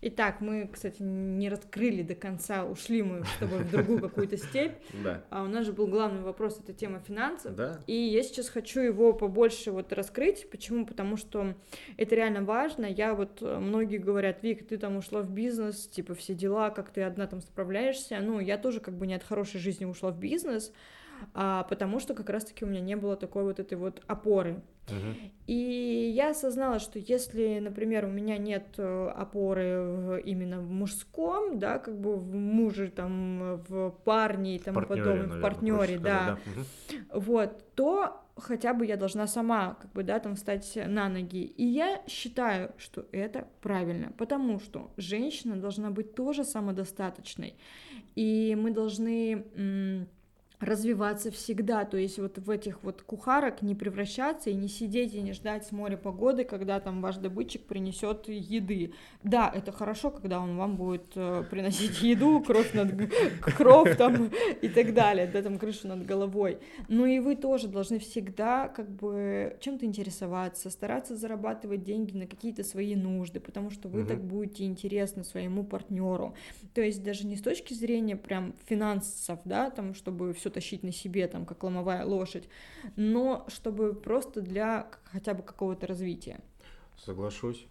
Итак, 0.00 0.40
мы, 0.40 0.68
кстати, 0.72 1.02
не 1.02 1.48
раскрыли 1.48 2.02
до 2.02 2.14
конца, 2.14 2.64
ушли 2.64 3.02
мы 3.02 3.24
с 3.24 3.38
тобой 3.40 3.64
в 3.64 3.70
другую 3.70 4.00
какую-то 4.00 4.36
степь. 4.36 4.76
Да. 5.04 5.22
А 5.30 5.44
у 5.44 5.46
нас 5.46 5.64
же 5.64 5.72
был 5.72 5.86
главный 5.86 6.22
вопрос, 6.22 6.58
это 6.58 6.72
тема 6.72 7.00
финансов. 7.00 7.54
Да. 7.54 7.80
И 7.86 7.94
я 7.94 8.22
сейчас 8.22 8.48
хочу 8.48 8.80
его 8.80 9.12
побольше 9.12 9.70
вот 9.70 9.92
раскрыть. 9.92 10.48
Почему? 10.50 10.86
Потому 10.86 11.16
что 11.16 11.54
это 11.96 12.14
реально 12.14 12.42
важно. 12.42 12.86
Я 12.86 13.14
вот, 13.14 13.38
э, 13.40 13.58
многие 13.58 13.98
говорят, 13.98 14.42
Вик, 14.42 14.66
ты 14.66 14.76
там 14.76 14.96
ушла 14.96 15.22
в 15.22 15.30
бизнес, 15.30 15.86
типа 15.88 16.14
все 16.14 16.34
дела, 16.34 16.70
как 16.70 16.90
ты 16.90 17.02
одна 17.02 17.26
там 17.26 17.40
справляешься. 17.40 18.18
Ну, 18.20 18.40
я 18.40 18.58
тоже 18.58 18.80
как 18.80 18.94
бы 18.94 19.06
не 19.06 19.14
от 19.14 19.22
хорошей 19.22 19.60
жизни 19.60 19.84
ушла 19.84 20.10
в 20.10 20.18
бизнес, 20.18 20.72
а, 21.34 21.64
потому 21.64 22.00
что 22.00 22.14
как 22.14 22.30
раз-таки 22.30 22.64
у 22.64 22.68
меня 22.68 22.80
не 22.80 22.96
было 22.96 23.16
такой 23.16 23.44
вот 23.44 23.60
этой 23.60 23.76
вот 23.76 24.02
опоры. 24.06 24.62
И 25.46 26.12
я 26.14 26.30
осознала, 26.30 26.78
что 26.78 26.98
если, 26.98 27.58
например, 27.58 28.06
у 28.06 28.08
меня 28.08 28.38
нет 28.38 28.74
э, 28.78 29.12
опоры 29.14 29.80
в, 29.80 30.16
именно 30.18 30.60
в 30.60 30.70
мужском, 30.70 31.58
да, 31.58 31.78
как 31.78 31.98
бы 31.98 32.16
в 32.16 32.34
муже, 32.34 32.88
там, 32.88 33.62
в 33.68 33.90
парне 34.04 34.56
и 34.56 34.58
тому 34.58 34.82
подобное, 34.82 35.26
в 35.26 35.40
партнере, 35.40 35.98
да, 35.98 36.38
да. 36.90 36.98
вот, 37.12 37.64
то 37.74 38.22
хотя 38.36 38.72
бы 38.72 38.86
я 38.86 38.96
должна 38.96 39.26
сама, 39.26 39.74
как 39.80 39.92
бы, 39.92 40.02
да, 40.02 40.18
там 40.18 40.36
встать 40.36 40.78
на 40.86 41.08
ноги. 41.08 41.44
И 41.44 41.64
я 41.64 42.02
считаю, 42.06 42.72
что 42.78 43.06
это 43.12 43.48
правильно, 43.60 44.12
потому 44.16 44.60
что 44.60 44.90
женщина 44.96 45.56
должна 45.56 45.90
быть 45.90 46.14
тоже 46.14 46.44
самодостаточной, 46.44 47.54
и 48.14 48.56
мы 48.58 48.70
должны 48.70 50.06
развиваться 50.60 51.30
всегда, 51.30 51.84
то 51.84 51.96
есть 51.96 52.18
вот 52.18 52.38
в 52.38 52.50
этих 52.50 52.82
вот 52.82 53.02
кухарок 53.02 53.62
не 53.62 53.76
превращаться 53.76 54.50
и 54.50 54.54
не 54.54 54.68
сидеть 54.68 55.14
и 55.14 55.20
не 55.20 55.32
ждать 55.32 55.64
с 55.66 55.72
моря 55.72 55.96
погоды, 55.96 56.44
когда 56.44 56.80
там 56.80 57.00
ваш 57.00 57.16
добытчик 57.16 57.62
принесет 57.62 58.28
еды. 58.28 58.92
Да, 59.22 59.50
это 59.54 59.70
хорошо, 59.70 60.10
когда 60.10 60.40
он 60.40 60.56
вам 60.56 60.76
будет 60.76 61.12
э, 61.14 61.44
приносить 61.48 62.02
еду, 62.02 62.40
кровь 62.40 62.74
над 62.74 62.92
кровь 63.40 63.96
там 63.96 64.30
и 64.60 64.68
так 64.68 64.94
далее, 64.94 65.28
да, 65.32 65.42
там 65.42 65.58
крышу 65.58 65.86
над 65.86 66.04
головой. 66.04 66.58
Но 66.88 67.06
и 67.06 67.20
вы 67.20 67.36
тоже 67.36 67.68
должны 67.68 68.00
всегда 68.00 68.68
как 68.68 68.90
бы 68.90 69.56
чем-то 69.60 69.86
интересоваться, 69.86 70.70
стараться 70.70 71.16
зарабатывать 71.16 71.84
деньги 71.84 72.16
на 72.16 72.26
какие-то 72.26 72.64
свои 72.64 72.96
нужды, 72.96 73.38
потому 73.38 73.70
что 73.70 73.88
вы 73.88 74.00
угу. 74.00 74.08
так 74.08 74.24
будете 74.24 74.64
интересны 74.64 75.22
своему 75.22 75.62
партнеру. 75.62 76.34
То 76.74 76.80
есть 76.80 77.04
даже 77.04 77.26
не 77.26 77.36
с 77.36 77.42
точки 77.42 77.74
зрения 77.74 78.16
прям 78.16 78.54
финансов, 78.66 79.38
да, 79.44 79.70
там, 79.70 79.94
чтобы 79.94 80.32
все 80.32 80.47
тащить 80.50 80.82
на 80.82 80.92
себе, 80.92 81.26
там, 81.28 81.46
как 81.46 81.62
ломовая 81.62 82.04
лошадь, 82.04 82.48
но 82.96 83.44
чтобы 83.48 83.94
просто 83.94 84.40
для 84.40 84.90
хотя 85.04 85.34
бы 85.34 85.42
какого-то 85.42 85.86
развития. 85.86 86.40
Соглашусь, 86.96 87.66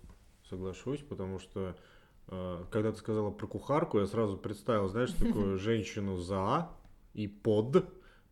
соглашусь, 0.49 1.01
потому 1.01 1.39
что 1.39 1.75
э, 2.27 2.63
когда 2.71 2.91
ты 2.91 2.97
сказала 2.97 3.31
про 3.31 3.47
кухарку, 3.47 3.99
я 3.99 4.05
сразу 4.05 4.37
представил, 4.37 4.87
знаешь, 4.87 5.11
такую 5.19 5.57
женщину 5.57 6.17
за 6.17 6.69
и 7.13 7.27
под 7.27 7.85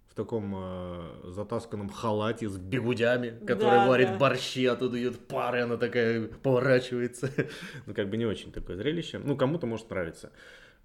в 0.08 0.14
таком 0.16 0.54
э, 0.56 1.02
затасканном 1.26 1.90
халате 1.90 2.48
с 2.48 2.58
бегудями, 2.58 3.38
который 3.46 3.80
да, 3.80 3.88
варит 3.88 4.12
да. 4.12 4.18
борщи, 4.18 4.66
оттуда 4.66 4.98
идет 4.98 5.28
пары, 5.28 5.64
она 5.64 5.76
такая 5.76 6.28
поворачивается. 6.28 7.30
ну, 7.86 7.94
как 7.94 8.10
бы 8.10 8.16
не 8.16 8.26
очень 8.26 8.54
такое 8.54 8.78
зрелище. 8.78 9.20
Ну, 9.20 9.36
кому-то 9.36 9.68
может 9.68 9.90
нравиться. 9.90 10.32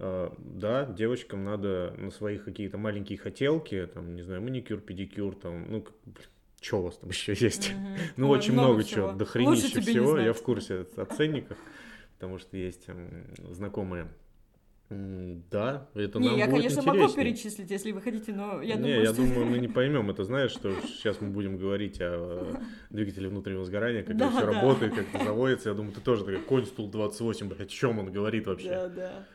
А, 0.03 0.35
да, 0.39 0.87
девочкам 0.87 1.45
надо 1.45 1.95
на 1.99 2.11
свои 2.11 2.39
какие-то 2.39 2.79
маленькие 2.79 3.19
хотелки, 3.19 3.87
там, 3.93 4.17
не 4.17 4.23
знаю, 4.23 4.41
маникюр, 4.41 4.81
педикюр, 4.81 5.35
там, 5.35 5.71
ну, 5.71 5.87
что 6.61 6.81
у 6.81 6.83
вас 6.85 6.97
там 6.97 7.11
еще 7.11 7.33
есть? 7.39 7.71
Mm-hmm. 7.71 7.99
ну, 8.17 8.31
Ой, 8.31 8.39
очень 8.39 8.55
много, 8.55 8.69
много 8.69 8.85
чего, 8.85 9.13
до 9.13 9.27
хренища 9.27 9.81
всего, 9.83 10.19
я 10.19 10.33
в 10.33 10.43
курсе 10.43 10.87
о 10.97 11.05
ценниках, 11.05 11.59
потому 12.15 12.39
что 12.39 12.57
есть 12.57 12.87
знакомые 13.51 14.09
да, 14.91 15.87
это 15.95 16.19
не, 16.19 16.31
нам 16.31 16.37
я, 16.37 16.47
будет 16.47 16.57
конечно, 16.57 16.81
интереснее. 16.81 17.03
могу 17.03 17.15
перечислить, 17.15 17.71
если 17.71 17.93
вы 17.93 18.01
хотите, 18.01 18.33
но 18.33 18.61
я 18.61 18.75
не, 18.75 18.83
думаю, 18.83 19.03
я 19.03 19.13
что... 19.13 19.23
думаю, 19.23 19.47
мы 19.47 19.59
не 19.61 19.69
поймем. 19.69 20.11
Это 20.11 20.25
знаешь, 20.25 20.51
что 20.51 20.73
сейчас 20.81 21.21
мы 21.21 21.29
будем 21.29 21.59
говорить 21.59 21.99
о 22.01 22.61
двигателе 22.91 23.29
внутреннего 23.29 23.65
сгорания, 23.65 24.03
как 24.03 24.17
да, 24.17 24.27
это 24.27 24.37
все 24.37 24.47
да. 24.47 24.53
работает, 24.53 24.95
как 24.97 25.15
это 25.15 25.25
заводится. 25.27 25.69
Я 25.69 25.77
думаю, 25.77 25.95
ты 25.95 26.01
тоже 26.01 26.25
такой 26.25 26.41
конь 26.41 26.67
стул 26.67 26.91
28, 26.91 27.47
блядь, 27.47 27.61
о 27.61 27.67
чем 27.67 28.01
он 28.01 28.11
говорит 28.11 28.49
вообще? 28.49 28.69
Да, 28.69 28.89
да. 28.89 29.27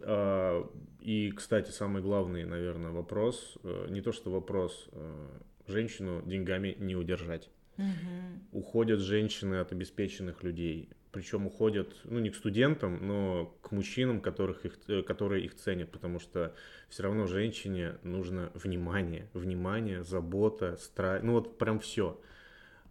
А, 0.00 0.68
и, 1.00 1.30
кстати, 1.30 1.70
самый 1.70 2.02
главный, 2.02 2.44
наверное, 2.44 2.90
вопрос, 2.90 3.58
э, 3.62 3.86
не 3.90 4.00
то 4.00 4.12
что 4.12 4.30
вопрос, 4.30 4.88
э, 4.92 5.28
женщину 5.66 6.22
деньгами 6.24 6.76
не 6.78 6.96
удержать. 6.96 7.50
Угу. 7.78 8.58
Уходят 8.58 9.00
женщины 9.00 9.56
от 9.56 9.72
обеспеченных 9.72 10.42
людей, 10.42 10.90
причем 11.12 11.46
уходят, 11.46 11.96
ну 12.04 12.20
не 12.20 12.30
к 12.30 12.36
студентам, 12.36 13.06
но 13.06 13.56
к 13.62 13.72
мужчинам, 13.72 14.20
которых 14.20 14.64
их, 14.64 14.78
э, 14.88 15.02
которые 15.02 15.44
их 15.44 15.54
ценят, 15.54 15.90
потому 15.90 16.20
что 16.20 16.54
все 16.88 17.02
равно 17.02 17.26
женщине 17.26 17.96
нужно 18.02 18.52
внимание, 18.54 19.28
внимание, 19.32 20.04
забота, 20.04 20.76
страх, 20.76 21.22
ну 21.22 21.32
вот 21.32 21.58
прям 21.58 21.80
все. 21.80 22.20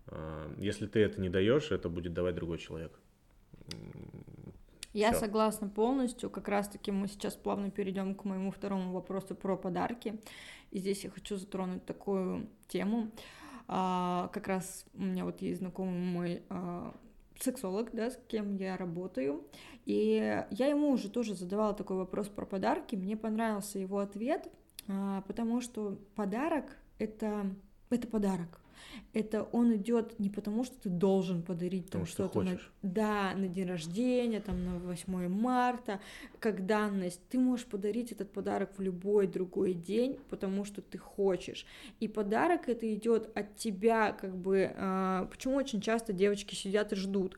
А, 0.07 0.53
если 0.57 0.87
ты 0.87 0.99
это 0.99 1.21
не 1.21 1.29
даешь, 1.29 1.71
это 1.71 1.87
будет 1.89 2.13
давать 2.13 2.35
другой 2.35 2.57
человек. 2.57 2.91
Я 4.93 5.11
Всё. 5.11 5.19
согласна 5.19 5.67
полностью. 5.67 6.29
Как 6.29 6.47
раз-таки 6.47 6.91
мы 6.91 7.07
сейчас 7.07 7.35
плавно 7.35 7.69
перейдем 7.69 8.15
к 8.15 8.25
моему 8.25 8.51
второму 8.51 8.91
вопросу 8.91 9.35
про 9.35 9.55
подарки. 9.55 10.19
И 10.71 10.79
здесь 10.79 11.03
я 11.03 11.09
хочу 11.09 11.37
затронуть 11.37 11.85
такую 11.85 12.49
тему. 12.67 13.11
А, 13.67 14.29
как 14.33 14.47
раз 14.47 14.85
у 14.95 15.03
меня 15.03 15.25
вот 15.25 15.41
есть 15.41 15.59
знакомый 15.59 15.99
мой 15.99 16.43
а, 16.49 16.95
сексолог, 17.39 17.91
да, 17.93 18.09
с 18.09 18.19
кем 18.27 18.57
я 18.57 18.77
работаю, 18.77 19.47
и 19.85 20.43
я 20.49 20.67
ему 20.67 20.89
уже 20.89 21.09
тоже 21.09 21.35
задавала 21.35 21.73
такой 21.73 21.97
вопрос 21.97 22.27
про 22.29 22.45
подарки, 22.45 22.95
мне 22.95 23.15
понравился 23.15 23.79
его 23.79 23.99
ответ, 23.99 24.51
а, 24.87 25.21
потому 25.21 25.61
что 25.61 25.99
подарок 26.15 26.77
это 26.97 27.55
это 27.89 28.07
подарок 28.07 28.59
это 29.13 29.43
он 29.51 29.75
идет 29.75 30.19
не 30.19 30.29
потому, 30.29 30.63
что 30.63 30.75
ты 30.81 30.89
должен 30.89 31.41
подарить 31.41 31.89
там 31.89 32.05
что-то, 32.05 32.41
на, 32.41 32.59
да, 32.81 33.33
на 33.35 33.47
день 33.47 33.67
рождения, 33.67 34.39
там 34.39 34.63
на 34.63 34.79
8 34.79 35.27
марта, 35.27 35.99
как 36.39 36.65
данность. 36.65 37.21
Ты 37.29 37.39
можешь 37.39 37.65
подарить 37.65 38.11
этот 38.11 38.31
подарок 38.31 38.71
в 38.77 38.81
любой 38.81 39.27
другой 39.27 39.73
день, 39.73 40.17
потому 40.29 40.65
что 40.65 40.81
ты 40.81 40.97
хочешь. 40.97 41.65
И 41.99 42.07
подарок 42.07 42.69
это 42.69 42.91
идет 42.93 43.29
от 43.35 43.55
тебя, 43.55 44.11
как 44.11 44.35
бы. 44.35 44.71
Э, 44.75 45.27
почему 45.29 45.55
очень 45.55 45.81
часто 45.81 46.13
девочки 46.13 46.55
сидят 46.55 46.93
и 46.93 46.95
ждут? 46.95 47.37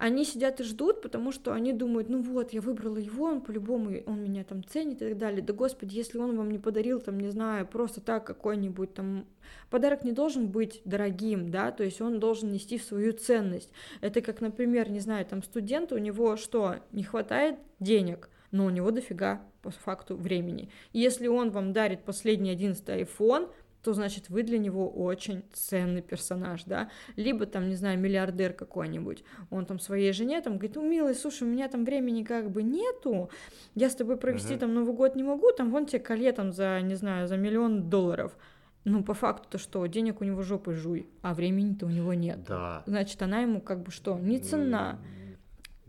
Они 0.00 0.24
сидят 0.24 0.60
и 0.60 0.64
ждут, 0.64 1.02
потому 1.02 1.30
что 1.30 1.52
они 1.52 1.74
думают, 1.74 2.08
ну 2.08 2.22
вот, 2.22 2.54
я 2.54 2.62
выбрала 2.62 2.96
его, 2.96 3.26
он 3.26 3.42
по-любому, 3.42 3.90
он 4.06 4.24
меня 4.24 4.44
там 4.44 4.64
ценит 4.64 5.02
и 5.02 5.08
так 5.10 5.18
далее. 5.18 5.42
Да 5.42 5.52
господи, 5.52 5.94
если 5.94 6.16
он 6.16 6.38
вам 6.38 6.50
не 6.50 6.58
подарил, 6.58 7.00
там, 7.00 7.20
не 7.20 7.28
знаю, 7.28 7.66
просто 7.66 8.00
так 8.00 8.24
какой-нибудь 8.26 8.94
там... 8.94 9.26
Подарок 9.68 10.02
не 10.02 10.12
должен 10.12 10.48
быть 10.48 10.80
дорогим, 10.86 11.50
да, 11.50 11.70
то 11.70 11.84
есть 11.84 12.00
он 12.00 12.18
должен 12.18 12.50
нести 12.50 12.78
свою 12.78 13.12
ценность. 13.12 13.70
Это 14.00 14.22
как, 14.22 14.40
например, 14.40 14.90
не 14.90 15.00
знаю, 15.00 15.26
там 15.26 15.42
студент, 15.42 15.92
у 15.92 15.98
него 15.98 16.38
что, 16.38 16.76
не 16.92 17.02
хватает 17.02 17.58
денег, 17.78 18.30
но 18.52 18.64
у 18.64 18.70
него 18.70 18.92
дофига 18.92 19.42
по 19.60 19.70
факту 19.70 20.16
времени. 20.16 20.70
Если 20.94 21.26
он 21.26 21.50
вам 21.50 21.74
дарит 21.74 22.04
последний 22.04 22.52
11 22.52 22.88
iPhone, 22.88 23.50
то 23.82 23.92
значит 23.92 24.28
вы 24.28 24.42
для 24.42 24.58
него 24.58 24.88
очень 24.88 25.42
ценный 25.52 26.02
персонаж, 26.02 26.64
да, 26.64 26.90
либо 27.16 27.46
там, 27.46 27.68
не 27.68 27.74
знаю, 27.74 27.98
миллиардер 27.98 28.52
какой-нибудь, 28.52 29.24
он 29.50 29.66
там 29.66 29.78
своей 29.78 30.12
жене 30.12 30.40
там 30.40 30.54
говорит, 30.54 30.76
ну, 30.76 30.88
милый, 30.88 31.14
слушай, 31.14 31.44
у 31.44 31.50
меня 31.50 31.68
там 31.68 31.84
времени 31.84 32.22
как 32.22 32.50
бы 32.50 32.62
нету, 32.62 33.30
я 33.74 33.88
с 33.90 33.94
тобой 33.94 34.16
провести 34.16 34.54
uh-huh. 34.54 34.58
там 34.58 34.74
Новый 34.74 34.94
год 34.94 35.16
не 35.16 35.22
могу, 35.22 35.52
там 35.52 35.70
вон 35.70 35.86
тебе 35.86 36.00
колье 36.00 36.32
там 36.32 36.52
за, 36.52 36.80
не 36.82 36.94
знаю, 36.94 37.28
за 37.28 37.36
миллион 37.36 37.88
долларов, 37.88 38.36
ну, 38.84 39.02
по 39.02 39.14
факту-то 39.14 39.58
что, 39.58 39.84
денег 39.86 40.20
у 40.20 40.24
него 40.24 40.42
жопы 40.42 40.74
жуй, 40.74 41.08
а 41.22 41.34
времени-то 41.34 41.86
у 41.86 41.90
него 41.90 42.14
нет. 42.14 42.40
Да. 42.48 42.82
Значит, 42.86 43.20
она 43.22 43.40
ему 43.40 43.60
как 43.60 43.82
бы 43.82 43.90
что, 43.90 44.18
не 44.18 44.38
цена. 44.38 44.98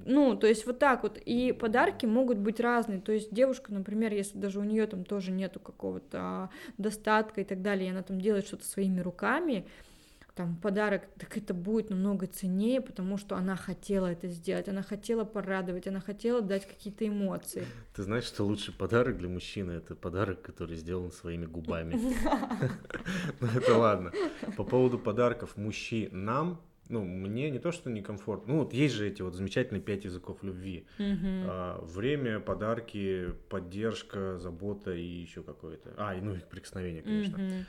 Ну, 0.06 0.36
то 0.36 0.48
есть 0.48 0.66
вот 0.66 0.80
так 0.80 1.04
вот. 1.04 1.18
И 1.18 1.52
подарки 1.52 2.06
могут 2.06 2.38
быть 2.38 2.60
разные. 2.60 3.00
То 3.00 3.12
есть 3.12 3.34
девушка, 3.34 3.74
например, 3.74 4.14
если 4.14 4.38
даже 4.38 4.60
у 4.60 4.64
нее 4.64 4.88
там 4.88 5.04
тоже 5.04 5.32
нету 5.32 5.60
какого-то 5.60 6.50
достатка 6.78 7.42
и 7.42 7.44
так 7.44 7.62
далее, 7.62 7.88
и 7.88 7.92
она 7.92 8.04
там 8.04 8.20
делает 8.20 8.48
что-то 8.48 8.66
своими 8.66 9.00
руками, 9.00 9.66
там 10.36 10.56
подарок, 10.56 11.04
так 11.18 11.38
это 11.38 11.54
будет 11.54 11.90
намного 11.90 12.26
ценнее, 12.26 12.82
потому 12.82 13.18
что 13.18 13.36
она 13.36 13.56
хотела 13.56 14.08
это 14.08 14.28
сделать, 14.28 14.70
она 14.70 14.82
хотела 14.82 15.26
порадовать, 15.26 15.88
она 15.88 16.00
хотела 16.00 16.42
дать 16.42 16.68
какие-то 16.68 17.08
эмоции. 17.08 17.66
Ты 17.96 18.04
знаешь, 18.04 18.24
что 18.24 18.46
лучший 18.46 18.74
подарок 18.74 19.18
для 19.18 19.28
мужчины 19.28 19.74
это 19.74 19.96
подарок, 19.96 20.42
который 20.42 20.78
сделан 20.78 21.12
своими 21.12 21.46
губами. 21.46 21.94
Ну 23.40 23.48
это 23.48 23.78
ладно. 23.78 24.12
По 24.56 24.64
поводу 24.64 24.98
подарков 24.98 25.58
мужчинам 25.58 26.60
ну, 26.90 27.04
мне 27.04 27.50
не 27.50 27.60
то, 27.60 27.72
что 27.72 27.90
некомфортно. 27.90 28.54
Ну, 28.54 28.60
вот 28.60 28.74
есть 28.74 28.96
же 28.96 29.08
эти 29.08 29.22
вот 29.22 29.36
замечательные 29.36 29.82
пять 29.82 30.04
языков 30.04 30.44
любви. 30.44 30.86
Mm-hmm. 30.98 31.46
А, 31.48 31.82
время, 31.82 32.40
подарки, 32.40 33.34
поддержка, 33.50 34.38
забота 34.38 34.94
и 34.94 35.04
еще 35.04 35.44
какое-то. 35.44 35.94
А, 35.98 36.16
и 36.16 36.22
ну, 36.22 36.36
и 36.36 36.40
прикосновение, 36.40 37.02
конечно. 37.02 37.38
Mm-hmm. 37.38 37.64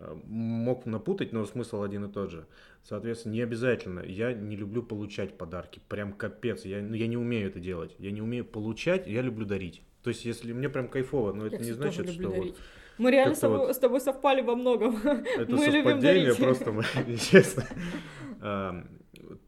Э, 0.00 0.16
мог 0.24 0.86
напутать, 0.86 1.32
но 1.32 1.44
смысл 1.44 1.82
один 1.82 2.04
и 2.06 2.12
тот 2.12 2.30
же. 2.30 2.46
Соответственно, 2.82 3.34
не 3.34 3.42
обязательно. 3.42 4.00
Я 4.00 4.32
не 4.32 4.56
люблю 4.56 4.82
получать 4.82 5.38
подарки. 5.38 5.80
Прям 5.88 6.12
капец. 6.12 6.64
Я, 6.64 6.82
ну, 6.82 6.94
я 6.94 7.06
не 7.06 7.16
умею 7.16 7.48
это 7.48 7.60
делать. 7.60 7.94
Я 7.98 8.10
не 8.10 8.20
умею 8.20 8.44
получать, 8.44 9.06
я 9.06 9.22
люблю 9.22 9.46
дарить. 9.46 9.82
То 10.02 10.08
есть, 10.08 10.24
если 10.24 10.52
мне 10.52 10.68
прям 10.68 10.88
кайфово, 10.88 11.32
но 11.32 11.46
это 11.46 11.56
я, 11.56 11.62
не 11.62 11.72
значит, 11.72 12.10
что 12.10 12.28
вот... 12.28 12.56
Мы 12.98 13.10
реально 13.10 13.34
с 13.34 13.40
тобой, 13.40 13.58
вот... 13.58 13.74
с 13.74 13.78
тобой 13.78 14.00
совпали 14.00 14.42
во 14.42 14.54
многом. 14.54 14.96
Это 14.96 15.50
мы 15.50 15.70
совпадение 15.70 16.34
просто, 16.34 16.72
мы, 16.72 16.84
честно. 17.30 17.64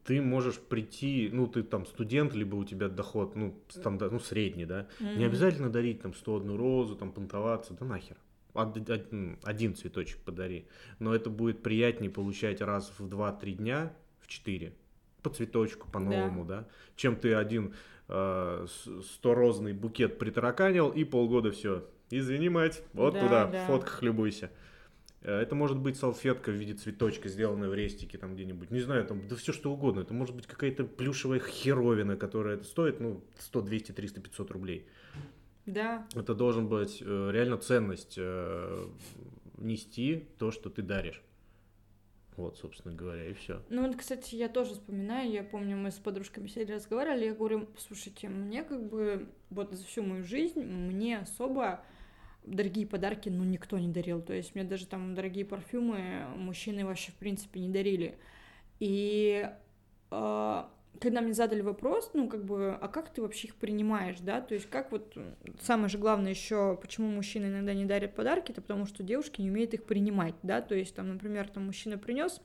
Ты 0.05 0.23
можешь 0.23 0.59
прийти, 0.59 1.29
ну, 1.33 1.47
ты 1.47 1.63
там 1.63 1.85
студент, 1.85 2.35
либо 2.35 2.55
у 2.55 2.65
тебя 2.65 2.89
доход, 2.89 3.37
ну, 3.37 3.55
стандарт, 3.69 4.13
ну, 4.13 4.21
средний, 4.21 4.65
да. 4.65 4.87
Не 5.01 5.25
обязательно 5.25 5.69
дарить 5.69 6.01
там 6.01 6.15
101 6.15 6.57
розу, 6.57 6.97
там, 6.97 7.13
понтоваться, 7.13 7.75
да 7.75 7.85
нахер 7.85 8.17
один 8.57 9.75
цветочек 9.75 10.19
подари. 10.21 10.67
Но 10.99 11.15
это 11.15 11.31
будет 11.31 11.63
приятнее 11.63 12.11
получать 12.11 12.61
раз 12.61 12.93
в 12.99 13.07
2-3 13.07 13.53
дня, 13.53 13.93
в 14.21 14.27
4, 14.27 14.73
по 15.23 15.31
цветочку, 15.31 15.91
по-новому, 15.91 16.45
да. 16.45 16.61
да, 16.61 16.69
чем 16.97 17.17
ты 17.17 17.35
один 17.35 17.75
э, 18.09 18.67
100-розный 18.67 19.73
букет 19.75 20.19
притараканил 20.19 20.91
и 20.91 21.05
полгода 21.05 21.51
все. 21.53 21.85
Извини, 22.11 22.49
мать, 22.49 22.83
вот 22.93 23.15
да, 23.15 23.21
туда, 23.21 23.47
да. 23.47 23.65
в 23.65 23.67
фотках 23.67 24.03
любуйся. 24.03 24.51
Э, 25.23 25.41
это 25.41 25.55
может 25.55 25.79
быть 25.79 25.97
салфетка 25.97 26.51
в 26.51 26.55
виде 26.55 26.75
цветочка, 26.75 27.29
сделанная 27.29 27.69
в 27.69 27.75
рестике 27.75 28.19
там 28.19 28.35
где-нибудь. 28.35 28.71
Не 28.71 28.81
знаю, 28.81 29.05
там, 29.07 29.27
да 29.29 29.37
все 29.37 29.53
что 29.53 29.73
угодно. 29.73 30.01
Это 30.01 30.15
может 30.15 30.35
быть 30.35 30.47
какая-то 30.47 30.85
плюшевая 30.85 31.41
херовина, 31.41 32.17
которая 32.17 32.63
стоит, 32.63 33.01
ну, 33.01 33.25
100, 33.39 33.63
200, 33.63 33.93
300, 33.93 34.21
500 34.21 34.51
рублей. 34.51 34.87
Да. 35.67 36.07
Это 36.15 36.35
должен 36.35 36.69
быть 36.69 37.03
э, 37.05 37.31
реально 37.33 37.59
ценность 37.59 38.15
э, 38.17 38.87
нести 39.59 40.27
то, 40.39 40.51
что 40.51 40.71
ты 40.71 40.83
даришь. 40.83 41.23
Вот, 42.37 42.59
собственно 42.59 42.95
говоря, 42.95 43.31
и 43.31 43.33
все. 43.33 43.63
Ну, 43.71 43.87
вот, 43.87 43.97
кстати, 43.97 44.35
я 44.35 44.49
тоже 44.49 44.75
вспоминаю, 44.75 45.31
я 45.31 45.43
помню, 45.43 45.77
мы 45.77 45.91
с 45.91 45.95
подружками 45.95 46.49
сидели, 46.49 46.73
разговаривали, 46.73 47.25
я 47.25 47.35
говорю, 47.35 47.67
слушайте, 47.79 48.29
мне 48.29 48.63
как 48.63 48.87
бы 48.91 49.29
вот 49.49 49.73
за 49.73 49.83
всю 49.85 50.03
мою 50.03 50.23
жизнь 50.23 50.61
мне 50.61 51.19
особо 51.19 51.83
дорогие 52.47 52.87
подарки, 52.87 53.29
ну, 53.29 53.45
никто 53.45 53.79
не 53.79 53.89
дарил. 53.89 54.23
То 54.23 54.33
есть 54.33 54.55
мне 54.55 54.65
даже 54.65 54.87
там 54.87 55.15
дорогие 55.15 55.45
парфюмы 55.45 56.27
мужчины 56.37 56.87
вообще, 56.87 57.13
в 57.13 57.17
принципе, 57.17 57.61
не 57.61 57.69
дарили. 57.69 58.19
И 58.79 59.49
э, 60.11 60.65
когда 61.01 61.21
мне 61.21 61.33
задали 61.33 61.61
вопрос, 61.61 62.11
ну, 62.15 62.29
как 62.29 62.45
бы, 62.45 62.73
а 62.81 62.89
как 62.89 63.13
ты 63.13 63.23
вообще 63.23 63.49
их 63.49 63.57
принимаешь, 63.57 64.19
да, 64.21 64.41
то 64.41 64.55
есть 64.55 64.69
как 64.69 64.93
вот, 64.93 65.17
самое 65.61 65.89
же 65.89 65.99
главное 65.99 66.31
еще, 66.31 66.79
почему 66.81 67.09
мужчины 67.09 67.47
иногда 67.47 67.75
не 67.75 67.85
дарят 67.85 68.15
подарки, 68.15 68.53
это 68.53 68.61
потому 68.61 68.87
что 68.87 69.03
девушки 69.03 69.41
не 69.41 69.51
умеют 69.51 69.75
их 69.75 69.85
принимать, 69.85 70.35
да, 70.43 70.61
то 70.61 70.75
есть 70.75 70.95
там, 70.95 71.09
например, 71.09 71.49
там 71.49 71.67
мужчина 71.67 71.99
принес 71.99 72.41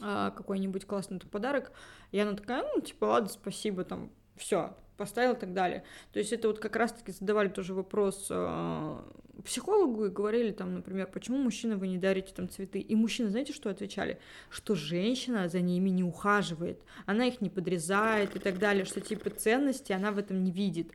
а, 0.00 0.30
какой-нибудь 0.30 0.86
классный 0.86 1.20
подарок, 1.20 1.72
и 2.10 2.18
она 2.18 2.34
такая, 2.34 2.64
ну, 2.74 2.80
типа, 2.80 3.06
ладно, 3.06 3.28
спасибо, 3.28 3.84
там, 3.84 4.10
все, 4.36 4.76
поставил 4.96 5.32
и 5.32 5.38
так 5.38 5.52
далее. 5.52 5.84
То 6.12 6.18
есть 6.18 6.32
это 6.32 6.48
вот 6.48 6.58
как 6.58 6.76
раз-таки 6.76 7.12
задавали 7.12 7.48
тоже 7.48 7.74
вопрос 7.74 8.28
э, 8.30 8.98
психологу 9.44 10.06
и 10.06 10.10
говорили 10.10 10.50
там, 10.50 10.74
например, 10.74 11.08
почему 11.12 11.38
мужчина 11.38 11.76
вы 11.76 11.88
не 11.88 11.98
дарите 11.98 12.32
там 12.34 12.48
цветы? 12.48 12.78
И 12.78 12.94
мужчины, 12.94 13.30
знаете, 13.30 13.52
что 13.52 13.70
отвечали? 13.70 14.18
Что 14.50 14.74
женщина 14.74 15.48
за 15.48 15.60
ними 15.60 15.90
не 15.90 16.04
ухаживает, 16.04 16.80
она 17.06 17.26
их 17.26 17.40
не 17.40 17.50
подрезает 17.50 18.36
и 18.36 18.38
так 18.38 18.58
далее, 18.58 18.84
что 18.84 19.00
типа 19.00 19.30
ценности 19.30 19.92
она 19.92 20.12
в 20.12 20.18
этом 20.18 20.42
не 20.42 20.52
видит. 20.52 20.90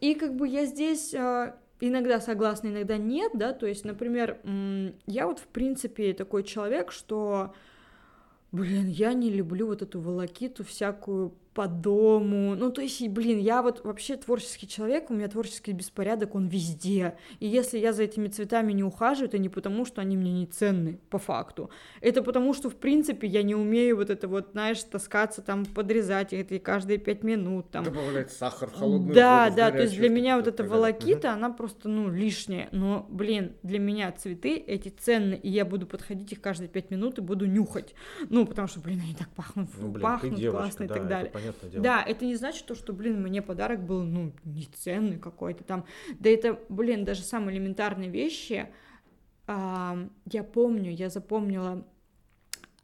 И 0.00 0.14
как 0.14 0.36
бы 0.36 0.46
я 0.46 0.66
здесь 0.66 1.14
э, 1.14 1.54
иногда 1.80 2.20
согласна, 2.20 2.68
иногда 2.68 2.96
нет, 2.96 3.32
да, 3.34 3.52
то 3.52 3.66
есть, 3.66 3.84
например, 3.84 4.38
я 5.06 5.26
вот 5.26 5.38
в 5.38 5.46
принципе 5.46 6.12
такой 6.12 6.44
человек, 6.44 6.92
что, 6.92 7.54
блин, 8.52 8.88
я 8.88 9.12
не 9.14 9.30
люблю 9.30 9.66
вот 9.66 9.82
эту 9.82 10.00
волокиту 10.00 10.64
всякую 10.64 11.34
по 11.56 11.68
дому. 11.68 12.54
Ну, 12.54 12.70
то 12.70 12.82
есть, 12.82 13.08
блин, 13.08 13.38
я 13.38 13.62
вот 13.62 13.82
вообще 13.82 14.16
творческий 14.16 14.68
человек, 14.68 15.10
у 15.10 15.14
меня 15.14 15.26
творческий 15.26 15.72
беспорядок, 15.72 16.34
он 16.34 16.48
везде. 16.48 17.16
И 17.40 17.46
если 17.46 17.78
я 17.78 17.94
за 17.94 18.02
этими 18.02 18.28
цветами 18.28 18.74
не 18.74 18.84
ухаживаю, 18.84 19.28
это 19.28 19.38
не 19.38 19.48
потому, 19.48 19.86
что 19.86 20.02
они 20.02 20.18
мне 20.18 20.32
не 20.32 20.46
ценны, 20.46 21.00
по 21.08 21.18
факту. 21.18 21.70
Это 22.02 22.22
потому, 22.22 22.52
что, 22.52 22.68
в 22.68 22.76
принципе, 22.76 23.26
я 23.26 23.42
не 23.42 23.54
умею 23.54 23.96
вот 23.96 24.10
это 24.10 24.28
вот, 24.28 24.50
знаешь, 24.52 24.82
таскаться, 24.82 25.40
там, 25.40 25.64
подрезать 25.64 26.34
это 26.34 26.58
каждые 26.58 26.98
пять 26.98 27.22
минут. 27.22 27.70
Там. 27.70 27.84
Добавлять 27.84 28.30
сахар 28.30 28.68
в 28.68 28.74
холодную 28.74 29.14
Да, 29.14 29.44
воду, 29.44 29.56
да, 29.56 29.70
то 29.70 29.80
есть 29.80 29.96
для 29.96 30.10
меня 30.10 30.36
вот 30.36 30.46
эта 30.48 30.62
волокита, 30.62 31.28
угу. 31.28 31.36
она 31.36 31.48
просто, 31.48 31.88
ну, 31.88 32.10
лишняя. 32.10 32.68
Но, 32.72 33.06
блин, 33.08 33.54
для 33.62 33.78
меня 33.78 34.12
цветы 34.12 34.56
эти 34.58 34.90
ценные, 34.90 35.40
и 35.40 35.48
я 35.48 35.64
буду 35.64 35.86
подходить 35.86 36.30
их 36.32 36.42
каждые 36.42 36.68
пять 36.68 36.90
минут 36.90 37.16
и 37.16 37.22
буду 37.22 37.46
нюхать. 37.46 37.94
Ну, 38.28 38.44
потому 38.44 38.68
что, 38.68 38.80
блин, 38.80 39.00
они 39.02 39.14
так 39.14 39.30
пахнут, 39.30 39.70
ну, 39.80 39.88
блин, 39.88 40.02
пахнут 40.02 40.34
девушка, 40.34 40.62
классно 40.64 40.86
да, 40.86 40.94
и 40.94 40.98
так 40.98 41.08
далее 41.08 41.45
понятное 41.52 41.70
дело. 41.70 41.82
Да, 41.82 42.02
это 42.02 42.24
не 42.24 42.36
значит 42.36 42.66
то, 42.66 42.74
что, 42.74 42.92
блин, 42.92 43.22
мне 43.22 43.42
подарок 43.42 43.84
был, 43.84 44.02
ну, 44.02 44.32
неценный 44.44 45.18
какой-то 45.18 45.64
там. 45.64 45.84
Да 46.18 46.30
это, 46.30 46.58
блин, 46.68 47.04
даже 47.04 47.22
самые 47.22 47.56
элементарные 47.56 48.10
вещи. 48.10 48.68
А, 49.46 49.98
я 50.24 50.42
помню, 50.42 50.90
я 50.90 51.08
запомнила 51.08 51.86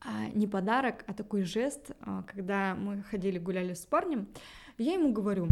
а, 0.00 0.28
не 0.34 0.46
подарок, 0.46 1.04
а 1.06 1.14
такой 1.14 1.42
жест, 1.42 1.92
а, 2.00 2.22
когда 2.22 2.74
мы 2.74 3.02
ходили, 3.02 3.38
гуляли 3.38 3.74
с 3.74 3.86
парнем, 3.86 4.28
я 4.78 4.94
ему 4.94 5.12
говорю, 5.12 5.48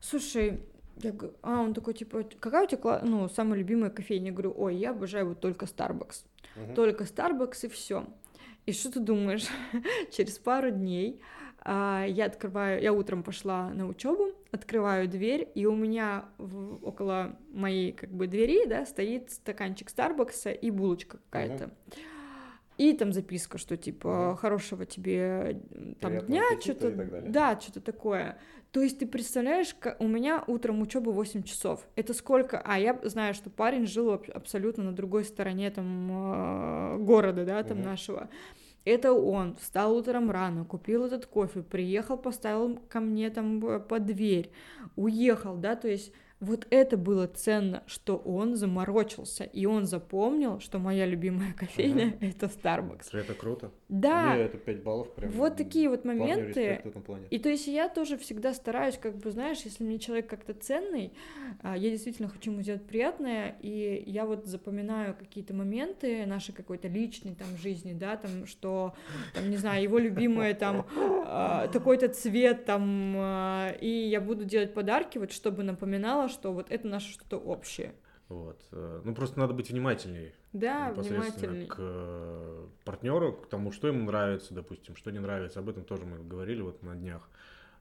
слушай, 0.00 0.60
я, 1.02 1.14
а 1.42 1.60
он 1.60 1.74
такой, 1.74 1.94
типа, 1.94 2.24
какая 2.40 2.64
у 2.64 2.68
тебя, 2.68 3.00
ну, 3.02 3.28
самая 3.28 3.58
любимая 3.58 3.90
кофейня? 3.90 4.26
Я 4.26 4.32
говорю, 4.32 4.54
ой, 4.56 4.76
я 4.76 4.90
обожаю 4.90 5.28
вот 5.28 5.40
только 5.40 5.66
Starbucks. 5.66 6.24
Угу. 6.56 6.74
Только 6.74 7.04
Starbucks 7.04 7.66
и 7.66 7.68
все. 7.68 8.06
И 8.64 8.72
что 8.72 8.90
ты 8.90 9.00
думаешь? 9.00 9.46
Через 10.10 10.38
пару 10.38 10.70
дней 10.70 11.20
я 11.68 12.26
открываю, 12.26 12.80
я 12.80 12.92
утром 12.92 13.22
пошла 13.22 13.70
на 13.70 13.88
учебу, 13.88 14.30
открываю 14.52 15.08
дверь, 15.08 15.48
и 15.54 15.66
у 15.66 15.74
меня 15.74 16.26
в, 16.38 16.86
около 16.86 17.36
моей 17.52 17.92
как 17.92 18.10
бы 18.10 18.26
двери, 18.26 18.66
да, 18.66 18.86
стоит 18.86 19.30
стаканчик 19.30 19.90
Старбакса 19.90 20.50
и 20.52 20.70
булочка 20.70 21.18
какая-то. 21.30 21.64
uh 21.64 21.72
И 22.78 22.92
там 22.92 23.12
записка, 23.12 23.58
что 23.58 23.76
типа 23.76 24.06
uh 24.06 24.36
хорошего 24.36 24.86
тебе 24.86 25.60
там 26.00 26.12
Приятного 26.12 26.26
дня, 26.26 26.60
что-то, 26.60 27.22
да, 27.26 27.60
что-то 27.60 27.80
такое. 27.80 28.38
То 28.70 28.82
есть 28.82 28.98
ты 28.98 29.06
представляешь, 29.06 29.74
у 29.98 30.06
меня 30.06 30.44
утром 30.46 30.82
учеба 30.82 31.10
8 31.10 31.42
часов. 31.44 31.88
Это 31.96 32.12
сколько? 32.12 32.60
А 32.60 32.78
я 32.78 33.00
знаю, 33.04 33.32
что 33.32 33.48
парень 33.48 33.86
жил 33.86 34.12
абсолютно 34.12 34.84
на 34.84 34.92
другой 34.92 35.24
стороне 35.24 35.70
там 35.70 36.10
а, 36.12 36.98
города, 36.98 37.46
да, 37.46 37.62
там 37.62 37.78
uh 37.78 37.84
нашего. 37.84 38.28
Это 38.86 39.12
он. 39.12 39.56
Встал 39.56 39.96
утром 39.96 40.30
рано, 40.30 40.64
купил 40.64 41.04
этот 41.04 41.26
кофе, 41.26 41.62
приехал, 41.62 42.16
поставил 42.16 42.78
ко 42.88 43.00
мне 43.00 43.30
там 43.30 43.60
под 43.60 44.06
дверь, 44.06 44.52
уехал, 44.94 45.56
да, 45.56 45.74
то 45.74 45.88
есть 45.88 46.12
вот 46.40 46.66
это 46.68 46.98
было 46.98 47.26
ценно, 47.26 47.82
что 47.86 48.16
он 48.16 48.56
заморочился, 48.56 49.44
и 49.44 49.64
он 49.64 49.86
запомнил, 49.86 50.60
что 50.60 50.78
моя 50.78 51.06
любимая 51.06 51.52
кофейня 51.56 52.08
uh-huh. 52.08 52.30
это 52.30 52.46
Starbucks. 52.46 53.16
Это 53.16 53.32
круто. 53.32 53.70
Да. 53.88 54.34
Мне 54.34 54.44
это 54.44 54.58
5 54.58 54.82
баллов 54.82 55.14
прям. 55.14 55.30
Вот 55.30 55.56
такие 55.56 55.88
вот 55.88 56.04
моменты. 56.04 56.82
И 57.30 57.38
то 57.38 57.48
есть 57.48 57.66
я 57.66 57.88
тоже 57.88 58.18
всегда 58.18 58.52
стараюсь, 58.52 58.98
как 58.98 59.16
бы, 59.16 59.30
знаешь, 59.30 59.60
если 59.62 59.82
мне 59.82 59.98
человек 59.98 60.28
как-то 60.28 60.52
ценный, 60.52 61.12
а, 61.62 61.76
я 61.76 61.90
действительно 61.90 62.28
хочу 62.28 62.50
ему 62.50 62.62
сделать 62.62 62.86
приятное, 62.86 63.56
и 63.60 64.04
я 64.06 64.26
вот 64.26 64.44
запоминаю 64.44 65.14
какие-то 65.14 65.54
моменты 65.54 66.26
нашей 66.26 66.52
какой-то 66.52 66.88
личной 66.88 67.34
там 67.34 67.48
жизни, 67.56 67.94
да, 67.94 68.16
там, 68.16 68.46
что, 68.46 68.94
там, 69.34 69.48
не 69.48 69.56
знаю, 69.56 69.82
его 69.82 69.98
любимое 69.98 70.54
там 70.54 70.86
а, 70.96 71.68
такой-то 71.68 72.08
цвет 72.08 72.66
там, 72.66 73.14
а, 73.16 73.72
и 73.80 73.88
я 73.88 74.20
буду 74.20 74.44
делать 74.44 74.74
подарки, 74.74 75.16
вот 75.16 75.32
чтобы 75.32 75.62
напоминало 76.26 76.28
что 76.28 76.52
вот 76.52 76.70
это 76.70 76.86
наше 76.86 77.12
что-то 77.12 77.38
общее. 77.38 77.94
Вот. 78.28 78.60
Э, 78.72 79.02
ну, 79.04 79.14
просто 79.14 79.38
надо 79.38 79.54
быть 79.54 79.70
внимательней. 79.70 80.32
Да, 80.52 80.92
внимательней. 80.92 81.66
К 81.66 81.76
э, 81.78 82.66
партнеру, 82.84 83.34
к 83.34 83.48
тому, 83.48 83.70
что 83.70 83.86
ему 83.88 84.04
нравится, 84.04 84.52
допустим, 84.52 84.96
что 84.96 85.10
не 85.10 85.20
нравится. 85.20 85.60
Об 85.60 85.68
этом 85.68 85.84
тоже 85.84 86.04
мы 86.04 86.18
говорили 86.24 86.60
вот 86.62 86.82
на 86.82 86.96
днях 86.96 87.28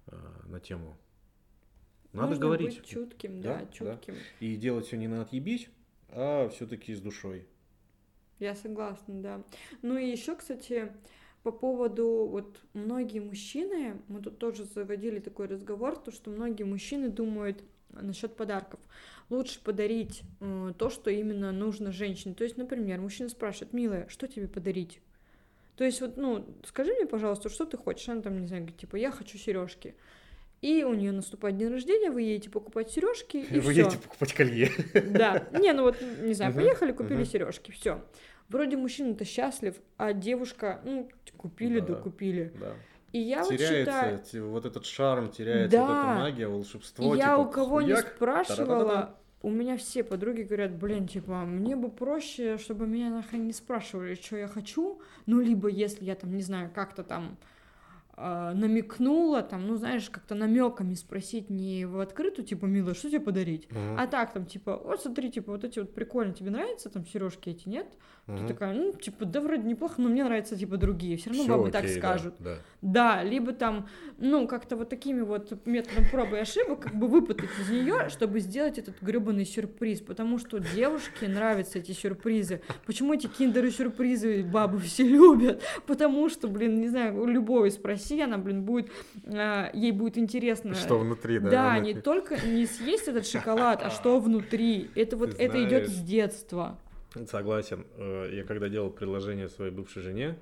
э, 0.08 0.16
на 0.46 0.60
тему. 0.60 0.98
Надо 2.14 2.30
Нужно 2.30 2.46
говорить. 2.46 2.80
быть 2.80 2.88
чутким, 2.88 3.42
да, 3.42 3.60
да 3.60 3.66
чутким. 3.72 4.14
Да. 4.14 4.46
И 4.46 4.56
делать 4.56 4.86
все 4.86 4.98
не 4.98 5.08
на 5.08 5.22
отъебись, 5.22 5.68
а 6.10 6.48
все-таки 6.50 6.94
с 6.94 7.02
душой. 7.02 7.48
Я 8.40 8.56
согласна, 8.56 9.22
да. 9.22 9.44
Ну 9.82 9.98
и 9.98 10.10
еще, 10.10 10.36
кстати, 10.36 10.92
по 11.44 11.52
поводу 11.52 12.28
вот 12.30 12.62
многие 12.74 13.20
мужчины, 13.20 14.02
мы 14.08 14.22
тут 14.22 14.38
тоже 14.38 14.64
заводили 14.64 15.20
такой 15.20 15.48
разговор, 15.48 15.98
то 15.98 16.12
что 16.12 16.30
многие 16.30 16.64
мужчины 16.64 17.10
думают, 17.10 17.64
насчет 18.02 18.36
подарков. 18.36 18.80
Лучше 19.30 19.60
подарить 19.64 20.22
э, 20.40 20.74
то, 20.78 20.90
что 20.90 21.10
именно 21.10 21.52
нужно 21.52 21.92
женщине. 21.92 22.36
То 22.36 22.44
есть, 22.44 22.58
например, 22.58 23.00
мужчина 23.02 23.30
спрашивает, 23.30 23.74
милая, 23.74 24.08
что 24.10 24.28
тебе 24.28 24.48
подарить? 24.48 25.02
То 25.78 25.84
есть, 25.84 26.00
вот, 26.02 26.16
ну, 26.18 26.46
скажи 26.66 26.94
мне, 26.94 27.06
пожалуйста, 27.06 27.50
что 27.50 27.66
ты 27.66 27.78
хочешь? 27.78 28.08
Она 28.08 28.22
там, 28.22 28.40
не 28.40 28.48
знаю, 28.48 28.64
говорит, 28.64 28.80
типа, 28.80 28.96
я 28.96 29.12
хочу 29.12 29.38
сережки. 29.38 29.96
И 30.62 30.84
у 30.84 30.94
нее 30.94 31.12
наступает 31.12 31.58
день 31.58 31.70
рождения, 31.70 32.10
вы 32.10 32.22
едете 32.24 32.50
покупать 32.50 32.90
сережки, 32.90 33.38
и 33.38 33.60
Вы 33.60 33.74
всё. 33.74 33.82
едете 33.84 33.98
покупать 33.98 34.34
колье. 34.34 34.72
Да. 34.94 35.48
Не, 35.52 35.74
ну 35.74 35.84
вот, 35.84 35.98
не 36.22 36.34
знаю, 36.34 36.54
поехали, 36.54 36.92
купили 36.92 37.24
сережки, 37.24 37.72
все. 37.72 38.04
вроде 38.50 38.78
мужчина-то 38.78 39.26
счастлив, 39.26 39.76
а 39.98 40.14
девушка, 40.14 40.82
ну, 40.86 41.10
купили 41.38 41.82
да, 41.82 41.88
да 41.88 41.96
купили. 41.96 42.54
Да. 42.60 42.74
И 43.16 43.20
я 43.20 43.46
теряется, 43.46 44.10
вот 44.12 44.26
считаю... 44.26 44.50
вот 44.50 44.66
этот 44.66 44.86
шарм, 44.86 45.30
теряется 45.32 45.78
да. 45.78 45.86
вот 45.86 45.92
эта 45.92 46.20
магия, 46.20 46.48
волшебство. 46.50 47.16
И 47.16 47.18
я 47.18 47.30
типа, 47.30 47.38
у 47.38 47.50
кого 47.50 47.82
не 47.82 47.94
хуяк, 47.94 48.08
спрашивала, 48.14 48.68
та-да-да-да. 48.68 49.16
у 49.42 49.50
меня 49.52 49.78
все 49.78 50.04
подруги 50.04 50.42
говорят, 50.42 50.76
блин, 50.76 51.08
типа, 51.08 51.46
мне 51.46 51.78
бы 51.78 51.90
проще, 51.90 52.58
чтобы 52.58 52.88
меня 52.88 53.10
нахрен 53.10 53.48
не 53.48 53.54
спрашивали, 53.54 54.16
что 54.16 54.36
я 54.36 54.50
хочу, 54.50 55.00
ну, 55.28 55.40
либо 55.40 55.70
если 55.70 56.04
я 56.04 56.16
там, 56.16 56.36
не 56.36 56.44
знаю, 56.44 56.70
как-то 56.76 57.04
там 57.04 57.38
э, 58.18 58.52
намекнула, 58.54 59.44
там, 59.44 59.66
ну, 59.66 59.78
знаешь, 59.78 60.10
как-то 60.10 60.36
намеками 60.36 60.94
спросить 60.94 61.50
не 61.50 61.86
в 61.86 62.02
открытую, 62.02 62.46
типа, 62.46 62.66
милая, 62.66 62.96
что 62.96 63.10
тебе 63.10 63.22
подарить, 63.22 63.72
Мгм. 63.72 63.98
а 63.98 64.08
так, 64.08 64.34
там, 64.34 64.46
типа, 64.46 64.76
вот 64.84 65.02
смотри, 65.02 65.32
типа, 65.32 65.54
вот 65.54 65.64
эти 65.64 65.80
вот 65.80 65.94
прикольно, 65.94 66.34
тебе 66.34 66.50
нравятся 66.50 66.90
там 66.90 67.06
сережки 67.06 67.48
эти, 67.48 67.70
нет? 67.70 67.88
Ты 68.26 68.32
Мгм. 68.32 68.48
такая, 68.48 68.74
ну, 68.74 68.92
типа, 68.92 69.26
да, 69.26 69.40
вроде 69.40 69.68
неплохо, 69.68 69.96
но 70.02 70.10
мне 70.10 70.24
нравятся, 70.24 70.56
типа, 70.56 70.78
другие, 70.78 71.16
все 71.16 71.30
равно 71.30 71.44
Всё 71.44 71.58
бабы 71.58 71.70
так 71.70 71.84
окей, 71.84 71.94
да, 71.94 72.00
скажут. 72.00 72.34
Да, 72.40 72.58
Да, 72.82 73.24
либо 73.24 73.54
там, 73.54 73.88
ну, 74.18 74.48
как-то 74.48 74.76
вот 74.76 74.90
такими 74.90 75.22
вот 75.22 75.66
методом 75.68 76.06
пробы 76.10 76.38
и 76.38 76.40
ошибок 76.40 76.80
как 76.80 76.96
бы 76.96 77.08
выпутать 77.08 77.52
из 77.60 77.70
нее, 77.70 78.10
чтобы 78.10 78.40
сделать 78.40 78.80
этот 78.80 79.00
гребаный 79.02 79.46
сюрприз, 79.46 80.02
потому 80.02 80.40
что 80.40 80.58
девушке 80.60 81.28
нравятся 81.28 81.78
эти 81.78 81.92
сюрпризы. 81.92 82.62
Почему 82.88 83.14
эти 83.14 83.28
киндеры-сюрпризы 83.28 84.44
бабы 84.44 84.80
все 84.80 85.04
любят? 85.04 85.62
Потому 85.86 86.28
что, 86.30 86.48
блин, 86.48 86.82
не 86.82 86.90
знаю, 86.90 87.22
у 87.22 87.28
любой 87.28 87.70
спроси, 87.70 88.20
она, 88.22 88.40
блин, 88.40 88.64
будет, 88.64 88.90
а, 89.26 89.70
ей 89.74 89.92
будет 89.92 90.18
интересно. 90.18 90.74
Что 90.74 90.98
внутри, 90.98 91.38
да? 91.38 91.50
Да, 91.52 91.72
она 91.76 91.80
не 91.80 91.94
только 91.94 92.38
не 92.44 92.66
съесть 92.66 93.08
этот 93.08 93.28
шоколад, 93.28 93.84
а 93.84 93.92
что 93.92 94.20
внутри. 94.20 94.90
Это 94.96 95.16
вот, 95.18 95.36
Ты 95.36 95.44
это 95.44 95.64
идет 95.64 95.86
знаешь. 95.88 95.92
с 95.92 96.02
детства. 96.02 96.80
Согласен. 97.28 97.86
Э, 97.98 98.30
Я 98.34 98.44
когда 98.44 98.70
делал 98.70 98.90
предложение 98.90 99.50
своей 99.50 99.72
бывшей 99.72 100.02
жене, 100.02 100.38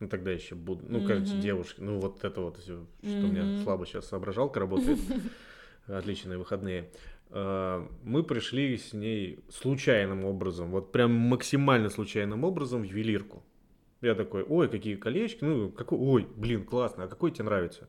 ну 0.00 0.08
тогда 0.08 0.30
еще 0.30 0.54
буду, 0.54 0.84
ну 0.88 1.02
кажется, 1.02 1.34
Мгм. 1.36 1.42
девушке, 1.42 1.82
ну 1.82 1.98
вот 2.00 2.24
это 2.24 2.40
вот 2.40 2.58
все, 2.58 2.86
что 3.08 3.26
у 3.26 3.30
меня 3.30 3.48
слабо 3.62 3.86
сейчас 3.86 4.08
соображалка 4.08 4.60
работает, 4.60 4.98
отличные 5.86 6.38
выходные. 6.38 6.90
Э, 7.30 7.86
Мы 8.02 8.22
пришли 8.22 8.76
с 8.76 8.92
ней 8.92 9.40
случайным 9.48 10.24
образом, 10.24 10.70
вот 10.70 10.92
прям 10.92 11.12
максимально 11.12 11.90
случайным 11.90 12.44
образом 12.44 12.82
в 12.82 12.84
ювелирку. 12.84 13.42
Я 14.02 14.14
такой, 14.14 14.42
ой, 14.42 14.68
какие 14.68 14.96
колечки, 14.96 15.42
ну, 15.42 15.70
какой, 15.70 15.98
ой, 15.98 16.28
блин, 16.36 16.64
классно, 16.64 17.04
а 17.04 17.08
какой 17.08 17.30
тебе 17.30 17.44
нравится? 17.44 17.88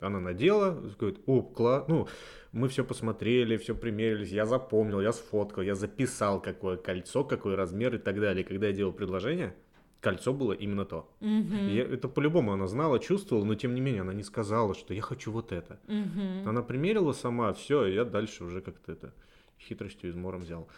Она 0.00 0.20
надела, 0.20 0.72
говорит, 0.98 1.20
о, 1.26 1.42
класс, 1.42 1.84
ну, 1.88 2.06
мы 2.52 2.68
все 2.68 2.84
посмотрели, 2.84 3.56
все 3.56 3.74
примерились, 3.74 4.30
я 4.30 4.44
запомнил, 4.44 5.00
я 5.00 5.12
сфоткал, 5.12 5.62
я 5.62 5.74
записал, 5.74 6.40
какое 6.40 6.76
кольцо, 6.76 7.24
какой 7.24 7.54
размер 7.54 7.94
и 7.94 7.98
так 7.98 8.20
далее. 8.20 8.44
Когда 8.44 8.66
я 8.66 8.72
делал 8.72 8.92
предложение, 8.92 9.54
кольцо 10.00 10.32
было 10.34 10.52
именно 10.52 10.84
то. 10.84 11.10
Мгм. 11.20 11.68
Я- 11.68 11.84
это 11.84 12.08
по-любому 12.08 12.52
она 12.52 12.66
знала, 12.66 12.98
чувствовала, 12.98 13.44
но 13.44 13.54
тем 13.54 13.74
не 13.74 13.80
менее 13.80 14.02
она 14.02 14.12
не 14.12 14.22
сказала, 14.22 14.74
что 14.74 14.92
я 14.92 15.00
хочу 15.02 15.32
вот 15.32 15.50
это. 15.52 15.80
Мгм. 15.86 16.46
Она 16.48 16.62
примерила 16.62 17.12
сама, 17.12 17.52
все, 17.54 17.86
я 17.86 18.04
дальше 18.04 18.44
уже 18.44 18.60
как-то 18.60 18.92
это 18.92 19.14
хитростью 19.58 20.10
измором 20.10 20.42
взял. 20.42 20.68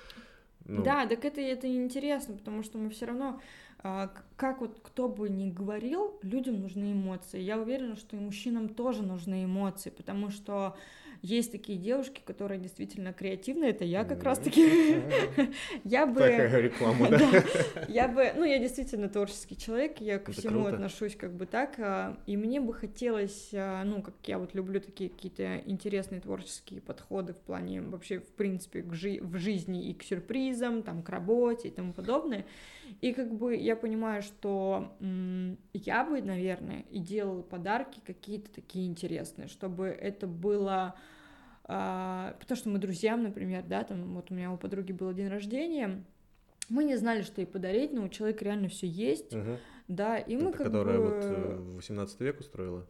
Ну, 0.68 0.82
Да, 0.82 1.06
так 1.06 1.24
это, 1.24 1.40
это 1.40 1.66
интересно, 1.74 2.36
потому 2.36 2.62
что 2.62 2.78
мы 2.78 2.90
все 2.90 3.06
равно, 3.06 3.40
а, 3.78 4.12
как 4.36 4.60
вот 4.60 4.80
кто 4.82 5.08
бы 5.08 5.28
ни 5.28 5.50
говорил, 5.50 6.18
людям 6.22 6.60
нужны 6.60 6.92
эмоции. 6.92 7.40
Я 7.40 7.58
уверена, 7.58 7.96
что 7.96 8.16
и 8.16 8.20
мужчинам 8.20 8.68
тоже 8.68 9.02
нужны 9.02 9.44
эмоции, 9.44 9.90
потому 9.90 10.30
что 10.30 10.76
есть 11.22 11.52
такие 11.52 11.78
девушки, 11.78 12.22
которые 12.24 12.60
действительно 12.60 13.12
креативны, 13.12 13.66
это 13.66 13.84
я 13.84 14.04
как 14.04 14.22
раз-таки. 14.22 15.02
Я 15.84 16.06
бы... 16.06 16.20
Такая 16.20 16.60
реклама, 16.60 17.08
да? 17.10 17.44
Я 17.88 18.08
бы, 18.08 18.32
ну, 18.36 18.44
я 18.44 18.58
действительно 18.58 19.08
творческий 19.08 19.56
человек, 19.56 20.00
я 20.00 20.18
ко 20.18 20.32
всему 20.32 20.66
отношусь 20.66 21.16
как 21.16 21.32
бы 21.34 21.46
так, 21.46 21.78
а, 21.78 22.18
и 22.26 22.36
мне 22.36 22.60
бы 22.60 22.72
хотелось, 22.74 23.50
а, 23.52 23.84
ну, 23.84 24.02
как 24.02 24.14
я 24.24 24.38
вот 24.38 24.54
люблю 24.54 24.80
такие 24.80 25.10
какие-то 25.10 25.58
интересные 25.66 26.20
творческие 26.20 26.80
подходы 26.80 27.32
в 27.32 27.38
плане 27.38 27.80
вообще, 27.80 28.20
в 28.20 28.32
принципе, 28.32 28.82
в 28.82 28.94
жизни 28.94 29.88
и 29.90 29.94
к 29.94 30.02
сюрпризам, 30.02 30.82
там, 30.82 31.02
к 31.02 31.08
работе 31.08 31.68
и 31.68 31.70
тому 31.70 31.92
подобное. 31.92 32.44
И 33.00 33.12
как 33.12 33.32
бы 33.32 33.54
я 33.54 33.76
понимаю, 33.76 34.22
что 34.22 34.96
я 35.72 36.04
бы, 36.04 36.22
наверное, 36.22 36.84
и 36.90 36.98
делала 36.98 37.42
подарки 37.42 38.00
какие-то 38.04 38.50
такие 38.52 38.86
интересные, 38.86 39.48
чтобы 39.48 39.86
это 39.86 40.26
было 40.26 40.94
а, 41.68 42.34
потому 42.40 42.56
что 42.56 42.68
мы 42.70 42.78
друзьям, 42.78 43.22
например, 43.22 43.62
да, 43.62 43.84
там 43.84 44.14
вот 44.14 44.30
у 44.30 44.34
меня 44.34 44.50
у 44.50 44.56
подруги 44.56 44.92
был 44.92 45.12
день 45.12 45.28
рождения, 45.28 46.02
мы 46.68 46.84
не 46.84 46.96
знали, 46.96 47.22
что 47.22 47.40
ей 47.40 47.46
подарить, 47.46 47.92
но 47.92 48.04
у 48.04 48.08
человека 48.08 48.44
реально 48.44 48.68
все 48.68 48.86
есть, 48.86 49.34
Мгм. 49.34 49.58
да, 49.86 50.18
и 50.18 50.36
мы 50.36 50.48
Это 50.50 50.58
как 50.58 50.66
которая 50.66 50.98
бы... 50.98 51.04
вот 51.04 51.24
э, 51.24 51.56
в 51.56 51.74
18 51.76 52.20
век 52.20 52.40
устроила? 52.40 52.86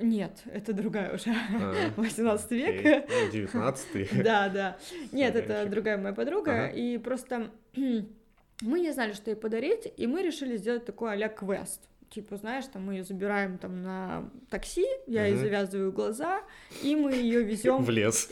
Нет, 0.00 0.42
это 0.46 0.72
другая 0.72 1.14
уже, 1.14 1.30
А, 1.30 1.74
18 1.96 2.50
век. 2.52 2.80
окей. 2.80 3.04
Ну, 3.08 3.30
19 3.32 4.22
Да, 4.24 4.48
да. 4.48 4.76
Нет, 5.12 5.36
это 5.36 5.66
другая 5.70 5.98
моя 5.98 6.14
подруга, 6.14 6.66
и 6.68 6.96
просто 6.98 7.50
мы 7.76 8.80
не 8.80 8.92
знали, 8.92 9.12
что 9.12 9.30
ей 9.30 9.36
подарить, 9.36 9.92
и 9.96 10.06
мы 10.06 10.22
решили 10.22 10.56
сделать 10.56 10.84
такой 10.86 11.12
а-ля 11.12 11.28
квест. 11.28 11.88
Типа, 12.12 12.36
знаешь, 12.36 12.66
там 12.66 12.84
мы 12.84 12.96
ее 12.96 13.04
забираем 13.04 13.56
там 13.56 13.80
на 13.80 14.30
такси, 14.50 14.84
я 15.06 15.24
ей 15.24 15.34
завязываю 15.34 15.92
глаза, 15.92 16.42
и 16.82 16.94
мы 16.94 17.14
ее 17.14 17.42
везем 17.42 17.82
В 17.84 17.88
лес. 17.88 18.30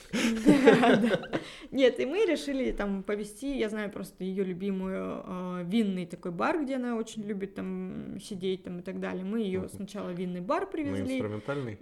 Нет, 1.71 1.99
и 1.99 2.05
мы 2.05 2.27
решили 2.27 2.73
там 2.73 3.03
повести, 3.03 3.57
я 3.57 3.71
знаю 3.71 3.91
просто 3.91 4.23
ее 4.23 4.45
любимую 4.45 5.23
э, 5.25 5.65
винный 5.65 6.05
такой 6.05 6.31
бар, 6.31 6.63
где 6.63 6.77
она 6.77 6.97
очень 6.97 7.23
любит 7.23 7.55
там 7.55 8.21
сидеть 8.21 8.65
там 8.65 8.81
и 8.81 8.83
так 8.83 9.01
далее. 9.01 9.25
Мы 9.25 9.41
ее 9.41 9.67
сначала 9.71 10.11
винный 10.11 10.43
бар 10.43 10.69
привезли, 10.69 11.15
инструментальный. 11.15 11.79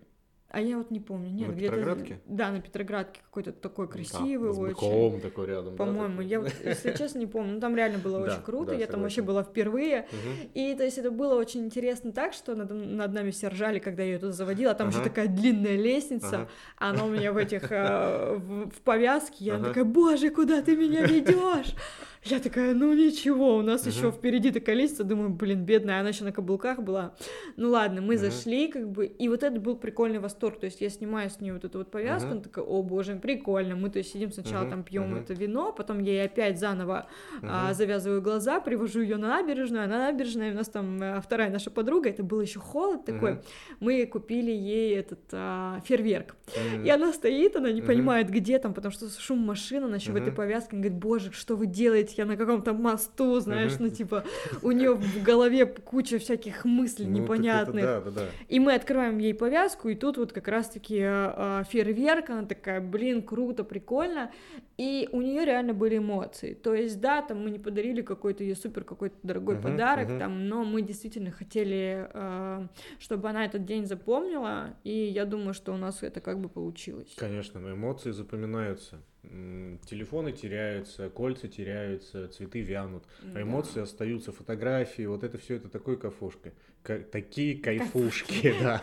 А 0.50 0.62
я 0.62 0.78
вот 0.78 0.90
не 0.90 0.98
помню, 0.98 1.28
нет, 1.28 1.48
На 1.48 1.52
где-то 1.52 1.76
Петроградке? 1.76 2.20
да, 2.24 2.50
на 2.50 2.60
Петроградке 2.62 3.20
какой-то 3.22 3.52
такой 3.52 3.86
Да, 3.86 3.92
красивый 3.92 4.54
с 4.54 4.56
очень. 4.58 4.68
быком 4.68 5.20
такой 5.20 5.46
рядом. 5.46 5.76
да, 5.76 5.84
По-моему, 5.84 6.16
такой. 6.16 6.26
я 6.26 6.40
вот, 6.40 6.52
если 6.64 6.94
честно, 6.94 7.18
не 7.18 7.26
помню, 7.26 7.54
но 7.54 7.60
там 7.60 7.76
реально 7.76 7.98
было 7.98 8.18
Да, 8.24 8.32
очень 8.32 8.42
круто, 8.42 8.70
да, 8.70 8.76
я 8.76 8.86
там 8.86 9.02
вообще 9.02 9.20
была 9.20 9.42
впервые, 9.42 10.06
и 10.54 10.74
то 10.74 10.84
есть 10.84 10.96
это 10.96 11.10
было 11.10 11.34
очень 11.34 11.66
интересно 11.66 12.12
так, 12.12 12.32
что 12.32 12.54
над, 12.54 12.70
нами 13.12 13.30
все 13.30 13.48
ржали, 13.48 13.78
когда 13.78 14.02
я 14.02 14.12
ее 14.12 14.18
туда 14.18 14.32
заводила, 14.32 14.70
а 14.70 14.74
там 14.74 14.88
еще 14.88 15.02
такая 15.02 15.28
длинная 15.28 15.76
лестница, 15.76 16.48
она 16.78 17.04
у 17.04 17.08
меня 17.08 17.32
в 17.32 17.36
этих, 17.36 17.70
э, 17.70 18.36
в, 18.36 18.80
повязке, 18.84 19.44
я 19.44 19.58
такая, 19.58 19.84
боже, 19.84 20.30
куда 20.30 20.62
ты 20.62 20.76
меня 20.76 21.04
ведешь? 21.06 21.74
Я 22.24 22.40
такая, 22.40 22.74
ну 22.74 22.92
ничего, 22.94 23.56
у 23.56 23.62
нас 23.62 23.86
еще 23.86 24.08
Ага. 24.08 24.16
впереди 24.16 24.50
такая 24.50 24.74
лестница, 24.74 25.04
думаю, 25.04 25.30
блин, 25.30 25.64
бедная, 25.64 26.00
она 26.00 26.08
еще 26.08 26.24
на 26.24 26.32
каблуках 26.32 26.80
была. 26.82 27.14
Ну 27.56 27.70
ладно, 27.70 28.00
мы 28.02 28.14
Ага. 28.14 28.24
зашли, 28.30 28.66
как 28.68 28.90
бы, 28.90 29.06
и 29.06 29.28
вот 29.28 29.42
это 29.44 29.60
был 29.60 29.76
прикольный 29.76 30.18
восторг, 30.18 30.58
то 30.58 30.66
есть 30.66 30.80
я 30.80 30.90
снимаю 30.90 31.30
с 31.30 31.40
нее 31.40 31.52
вот 31.54 31.64
эту 31.64 31.78
вот 31.78 31.90
повязку, 31.90 32.26
Ага. 32.28 32.32
она 32.34 32.42
такая, 32.42 32.64
о 32.64 32.82
боже, 32.82 33.14
прикольно, 33.16 33.76
мы 33.76 33.88
то 33.88 33.98
есть 33.98 34.12
сидим 34.12 34.32
сначала 34.32 34.62
Ага, 34.62 34.70
там 34.70 34.82
пьем 34.82 35.12
ага. 35.12 35.20
это 35.20 35.32
вино, 35.32 35.72
потом 35.72 36.00
я 36.00 36.12
ей 36.12 36.24
опять 36.24 36.58
заново 36.58 37.06
а, 37.42 37.66
Ага. 37.66 37.74
завязываю 37.74 38.20
глаза, 38.20 38.60
привожу 38.60 39.00
ее 39.00 39.16
на 39.16 39.28
набережную, 39.28 39.84
а 39.84 39.86
на 39.86 39.98
набережной 40.10 40.50
у 40.50 40.54
нас 40.54 40.68
там 40.68 41.00
э, 41.00 41.20
вторая 41.20 41.50
наша 41.50 41.70
подруга, 41.70 42.10
это 42.10 42.24
был 42.24 42.40
еще 42.40 42.58
холод 42.58 43.04
такой, 43.04 43.32
Мгм. 43.34 43.42
мы 43.80 44.06
купили 44.06 44.50
ей 44.50 44.96
этот 44.96 45.20
а, 45.32 45.80
фейерверк, 45.84 46.34
М. 46.56 46.84
и 46.84 46.90
она 46.90 47.12
стоит, 47.12 47.54
она 47.54 47.70
не 47.70 47.80
Мгм. 47.80 47.86
понимает, 47.86 48.28
где 48.28 48.58
там, 48.58 48.74
потому 48.74 48.92
что 48.92 49.08
шум 49.08 49.38
машин, 49.38 49.84
она 49.84 49.96
еще 49.96 50.10
в 50.12 50.16
этой 50.16 50.32
повязке, 50.32 50.70
она 50.72 50.80
говорит, 50.82 50.98
боже, 50.98 51.32
что 51.32 51.54
вы 51.54 51.66
делаете, 51.66 52.07
я 52.16 52.24
на 52.24 52.36
каком-то 52.36 52.72
мосту, 52.72 53.40
знаешь, 53.40 53.72
ну 53.78 53.88
типа 53.88 54.24
у 54.62 54.70
нее 54.70 54.94
в 54.94 55.22
голове 55.22 55.66
куча 55.66 56.18
всяких 56.18 56.64
мыслей 56.64 57.06
Ну, 57.06 57.12
это 57.12 57.22
непонятных. 57.22 57.84
Да, 57.84 58.00
да, 58.00 58.10
да. 58.10 58.22
И 58.48 58.60
мы 58.60 58.74
открываем 58.74 59.18
ей 59.18 59.34
повязку, 59.34 59.88
и 59.88 59.94
тут 59.94 60.16
вот 60.16 60.32
как 60.32 60.48
раз-таки 60.48 60.98
э, 61.00 61.64
фейерверк, 61.68 62.30
она 62.30 62.44
такая, 62.44 62.80
блин, 62.80 63.22
круто, 63.22 63.64
прикольно, 63.64 64.30
и 64.78 65.08
у 65.10 65.20
нее 65.20 65.44
реально 65.44 65.74
были 65.74 65.98
эмоции. 65.98 66.54
То 66.54 66.72
есть, 66.72 67.00
да, 67.00 67.20
там 67.20 67.42
мы 67.42 67.50
не 67.50 67.58
подарили 67.58 68.00
какой-то 68.00 68.44
ей 68.44 68.54
супер 68.54 68.84
какой-то 68.84 69.16
дорогой 69.24 69.56
Мгм, 69.56 69.64
подарок, 69.64 70.08
мгм. 70.08 70.18
там, 70.20 70.48
но 70.48 70.64
мы 70.64 70.82
действительно 70.82 71.32
хотели, 71.32 72.08
э, 72.14 72.68
чтобы 73.00 73.28
она 73.28 73.44
этот 73.44 73.64
день 73.64 73.86
запомнила, 73.86 74.76
и 74.84 74.92
я 74.92 75.24
думаю, 75.24 75.52
что 75.52 75.74
у 75.74 75.76
нас 75.76 76.04
это 76.04 76.20
как 76.20 76.38
бы 76.38 76.48
получилось. 76.48 77.12
Конечно, 77.16 77.58
но 77.58 77.72
эмоции 77.72 78.12
запоминаются. 78.12 79.02
Телефоны 79.24 80.30
теряются, 80.32 81.10
кольца 81.10 81.48
теряются, 81.48 82.28
цветы 82.28 82.60
вянут, 82.60 83.02
а 83.34 83.42
эмоции 83.42 83.82
остаются, 83.82 84.30
фотографии, 84.30 85.06
вот 85.06 85.24
это 85.24 85.38
все 85.38 85.56
это 85.56 85.68
такой 85.68 85.98
кайфушка. 85.98 86.52
Ка- 86.84 87.00
такие 87.00 87.58
кайфушки, 87.58 88.54
да. 88.62 88.80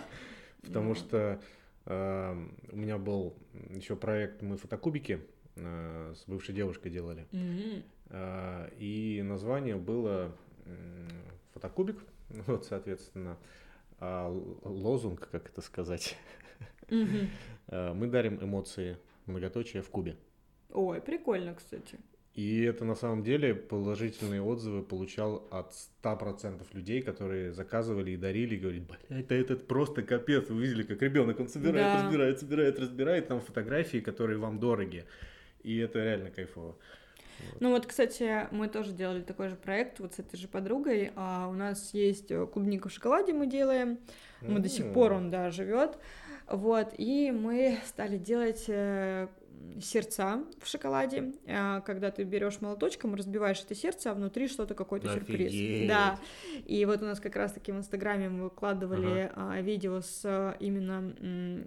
Потому 0.61 0.93
что 0.93 1.39
э, 1.85 2.45
у 2.71 2.75
меня 2.75 2.97
был 2.97 3.33
еще 3.69 3.95
проект, 3.95 4.41
мы 4.41 4.57
фотокубики 4.57 5.21
с 5.55 6.23
бывшей 6.27 6.53
девушкой 6.53 6.89
делали. 6.91 7.25
А, 8.09 8.69
И 8.77 9.21
название 9.23 9.75
было 9.75 10.35
фотокубик, 11.53 11.97
вот, 12.47 12.65
соответственно, 12.65 13.37
а 13.99 14.29
лозунг, 14.63 15.27
как 15.31 15.49
это 15.49 15.61
сказать. 15.61 16.17
А, 17.67 17.95
мы 17.95 18.05
дарим 18.05 18.37
эмоции, 18.43 18.99
многоточие 19.25 19.81
в 19.81 19.89
кубе. 19.89 20.17
Ой, 20.71 21.01
прикольно, 21.01 21.55
кстати. 21.55 21.97
И 22.35 22.61
это 22.63 22.83
на 22.83 22.95
самом 22.95 23.23
деле 23.23 23.55
положительные 23.55 24.41
отзывы 24.41 24.83
получал 24.83 25.47
от 25.51 25.73
100% 26.03 26.63
людей, 26.73 27.01
которые 27.01 27.53
заказывали 27.53 28.11
и 28.11 28.17
дарили, 28.17 28.55
и 28.55 28.59
говорили, 28.59 28.83
бля, 28.83 29.19
это 29.19 29.33
этот 29.35 29.67
просто 29.67 30.03
капец, 30.03 30.49
вы 30.49 30.61
видели, 30.61 30.83
как 30.83 31.01
ребенок, 31.01 31.39
он 31.39 31.47
собирает, 31.47 31.77
да. 31.77 32.03
разбирает, 32.03 32.39
собирает, 32.39 32.79
разбирает, 32.79 33.27
там 33.29 33.39
фотографии, 33.39 33.99
которые 33.99 34.37
вам 34.37 34.59
дороги. 34.59 35.05
И 35.65 35.77
это 35.77 35.99
реально 35.99 36.29
кайфово. 36.29 36.75
Вот. 37.39 37.61
Ну 37.61 37.71
вот, 37.71 37.85
кстати, 37.85 38.47
мы 38.51 38.67
тоже 38.67 38.91
делали 38.91 39.21
такой 39.21 39.49
же 39.49 39.55
проект 39.55 39.99
вот 39.99 40.13
с 40.13 40.19
этой 40.19 40.37
же 40.37 40.47
подругой. 40.47 41.11
А 41.15 41.47
у 41.49 41.53
нас 41.53 41.93
есть 41.93 42.31
э, 42.31 42.45
клубника 42.45 42.87
в 42.87 42.91
шоколаде 42.91 43.33
мы 43.33 43.47
делаем. 43.47 43.99
Мы 44.41 44.59
mm-hmm. 44.59 44.59
до 44.59 44.69
сих 44.69 44.93
пор 44.93 45.13
он, 45.13 45.29
да, 45.31 45.49
живет. 45.49 45.97
Вот, 46.47 46.93
и 46.97 47.31
мы 47.31 47.79
стали 47.87 48.17
делать 48.17 48.65
э, 48.67 49.27
сердца 49.81 50.43
в 50.59 50.67
шоколаде, 50.67 51.33
а, 51.47 51.81
когда 51.81 52.11
ты 52.11 52.23
берешь 52.23 52.61
молоточком, 52.61 53.15
разбиваешь 53.15 53.61
это 53.61 53.75
сердце, 53.75 54.11
а 54.11 54.13
внутри 54.13 54.47
что-то 54.47 54.73
какой-то 54.73 55.09
Офигеть. 55.09 55.27
сюрприз. 55.27 55.87
Да. 55.87 56.19
И 56.65 56.85
вот 56.85 57.01
у 57.01 57.05
нас 57.05 57.19
как 57.19 57.35
раз-таки 57.35 57.71
в 57.71 57.77
Инстаграме 57.77 58.29
мы 58.29 58.45
выкладывали 58.45 59.31
ага. 59.35 59.61
видео 59.61 60.01
с 60.01 60.55
именно 60.59 61.13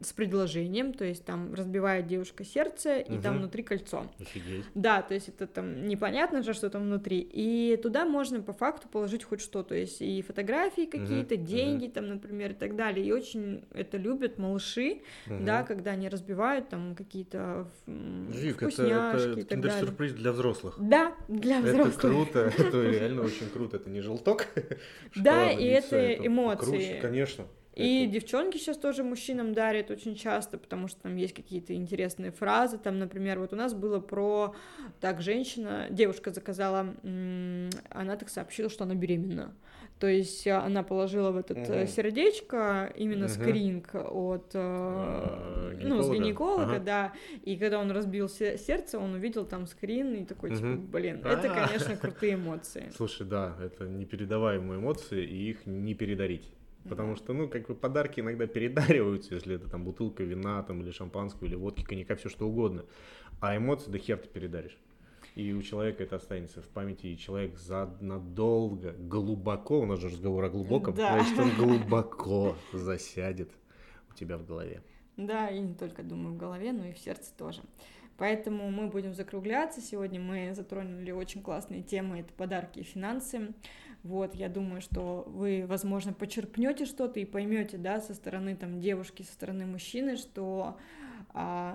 с 0.03 0.13
предложением, 0.13 0.93
то 0.93 1.05
есть 1.05 1.25
там 1.25 1.55
разбивает 1.55 2.07
девушка 2.07 2.45
сердце, 2.45 2.99
и 2.99 3.15
угу. 3.15 3.23
там 3.23 3.39
внутри 3.39 3.63
кольцо. 3.63 4.07
Офигеть. 4.21 4.65
Да, 4.75 5.03
то 5.03 5.15
есть 5.15 5.29
это 5.29 5.47
там 5.47 5.87
непонятно 5.87 6.43
же, 6.43 6.55
что 6.55 6.71
там 6.71 6.83
внутри. 6.83 7.19
И 7.21 7.79
туда 7.83 8.05
можно 8.05 8.41
по 8.41 8.53
факту 8.53 8.89
положить 8.89 9.25
хоть 9.25 9.41
что, 9.41 9.63
то 9.63 9.75
есть 9.75 10.01
и 10.01 10.23
фотографии 10.23 10.87
какие-то, 10.87 11.35
угу. 11.35 11.45
деньги 11.45 11.87
угу. 11.87 11.93
там, 11.93 12.09
например, 12.09 12.53
и 12.53 12.55
так 12.55 12.77
далее. 12.77 13.07
И 13.07 13.13
очень 13.13 13.65
это 13.73 13.97
любят 13.97 14.39
малыши, 14.39 15.03
угу. 15.27 15.45
да, 15.45 15.63
когда 15.63 15.93
они 15.93 16.09
разбивают 16.09 16.69
там 16.69 16.95
какие-то 16.95 17.69
Вик, 17.89 18.63
это, 18.63 18.83
это 18.83 19.45
киндер-сюрприз 19.45 20.13
для 20.13 20.33
взрослых. 20.33 20.75
Да, 20.79 21.15
для 21.29 21.61
взрослых. 21.61 21.99
Это 21.99 22.09
круто, 22.09 22.53
это 22.59 22.83
реально 22.83 23.23
очень 23.23 23.49
круто. 23.49 23.77
Это 23.77 23.89
не 23.89 24.01
желток. 24.01 24.47
Да, 25.17 25.51
и 25.51 25.65
это 25.65 26.15
эмоции. 26.15 26.99
Конечно. 27.01 27.47
И 27.75 28.05
это... 28.05 28.13
девчонки 28.13 28.59
сейчас 28.59 28.77
тоже 28.77 29.05
мужчинам 29.05 29.55
дарят 29.55 29.91
очень 29.91 30.15
часто, 30.17 30.59
потому 30.59 30.89
что 30.89 31.01
там 31.03 31.17
есть 31.17 31.33
какие-то 31.33 31.75
интересные 31.75 32.31
фразы. 32.31 32.77
Там, 32.77 32.99
например, 32.99 33.39
вот 33.39 33.53
у 33.53 33.57
нас 33.57 33.73
было 33.73 34.01
про... 34.01 34.55
Так, 35.01 35.23
женщина, 35.23 35.87
девушка 35.89 36.31
заказала, 36.31 36.95
она 37.03 38.17
так 38.17 38.29
сообщила, 38.29 38.69
что 38.69 38.85
она 38.85 38.95
беременна. 38.95 39.55
То 39.99 40.07
есть 40.07 40.47
э, 40.47 40.53
она 40.53 40.83
положила 40.83 41.31
в 41.33 41.37
этот 41.37 41.59
угу. 41.59 41.87
сердечко 41.87 42.93
именно 42.97 43.27
угу. 43.27 43.33
скринг 43.33 43.95
от 43.95 44.53
а, 44.55 45.75
ну, 45.81 46.03
с 46.03 46.11
гинеколога, 46.11 46.77
ага. 46.77 46.79
да. 46.79 47.13
И 47.43 47.57
когда 47.57 47.81
он 47.81 47.91
разбил 47.91 48.29
сердце, 48.29 48.99
он 48.99 49.15
увидел 49.15 49.45
там 49.45 49.67
скрин 49.67 50.15
и 50.15 50.25
такой, 50.25 50.55
типа, 50.55 50.77
блин, 50.77 51.21
А-а-а. 51.25 51.33
это, 51.33 51.49
конечно, 51.49 51.97
крутые 51.97 52.35
эмоции. 52.35 52.91
Слушай, 52.97 53.27
да, 53.27 53.57
это 53.61 53.89
непередаваемые 53.89 54.79
эмоции, 54.79 55.25
и 55.25 55.51
их 55.51 55.67
не 55.67 55.95
передарить. 55.95 56.49
Потому 56.89 57.17
что, 57.17 57.33
ну, 57.33 57.49
как 57.49 57.67
бы 57.67 57.75
подарки 57.75 58.21
иногда 58.21 58.47
передариваются, 58.47 59.35
если 59.35 59.57
это 59.57 59.69
там 59.69 59.85
бутылка 59.85 60.23
вина 60.23 60.63
там, 60.63 60.81
или 60.81 60.91
шампанского, 60.91 61.47
или 61.47 61.55
водки, 61.55 61.83
коньяка, 61.83 62.15
все 62.17 62.29
что 62.29 62.49
угодно. 62.49 62.85
А 63.41 63.57
эмоции 63.57 63.91
до 63.91 63.99
хер 63.99 64.17
ты 64.19 64.29
передаришь 64.29 64.79
и 65.35 65.53
у 65.53 65.63
человека 65.63 66.03
это 66.03 66.17
останется 66.17 66.63
в 66.63 66.69
памяти, 66.69 67.07
и 67.07 67.19
человек 67.19 67.57
за 67.59 67.97
надолго, 68.01 68.93
глубоко, 68.93 69.81
у 69.81 69.87
нас 69.87 70.01
же 70.01 70.09
разговор 70.09 70.45
о 70.45 70.51
глубоком, 70.51 70.95
да. 70.95 71.21
значит, 71.21 71.39
он 71.39 71.51
глубоко 71.57 72.57
засядет 72.73 73.51
у 74.11 74.15
тебя 74.15 74.39
в 74.39 74.47
голове. 74.47 74.83
Да, 75.17 75.49
и 75.49 75.59
не 75.59 75.75
только, 75.75 76.03
думаю, 76.03 76.35
в 76.35 76.39
голове, 76.39 76.73
но 76.73 76.87
и 76.87 76.93
в 76.93 76.99
сердце 76.99 77.33
тоже. 77.37 77.63
Поэтому 78.19 78.71
мы 78.71 78.89
будем 78.89 79.15
закругляться. 79.15 79.81
Сегодня 79.81 80.21
мы 80.21 80.53
затронули 80.55 81.13
очень 81.13 81.41
классные 81.41 81.83
темы, 81.83 82.21
это 82.21 82.33
подарки 82.35 82.81
и 82.81 82.83
финансы. 82.83 83.55
Вот, 84.03 84.35
я 84.35 84.49
думаю, 84.49 84.81
что 84.81 85.25
вы, 85.27 85.65
возможно, 85.67 86.13
почерпнете 86.13 86.85
что-то 86.85 87.21
и 87.21 87.25
поймете, 87.25 87.79
да, 87.79 88.01
со 88.01 88.15
стороны 88.15 88.57
там 88.57 88.81
девушки, 88.81 89.23
со 89.23 89.33
стороны 89.33 89.67
мужчины, 89.67 90.17
что 90.17 90.77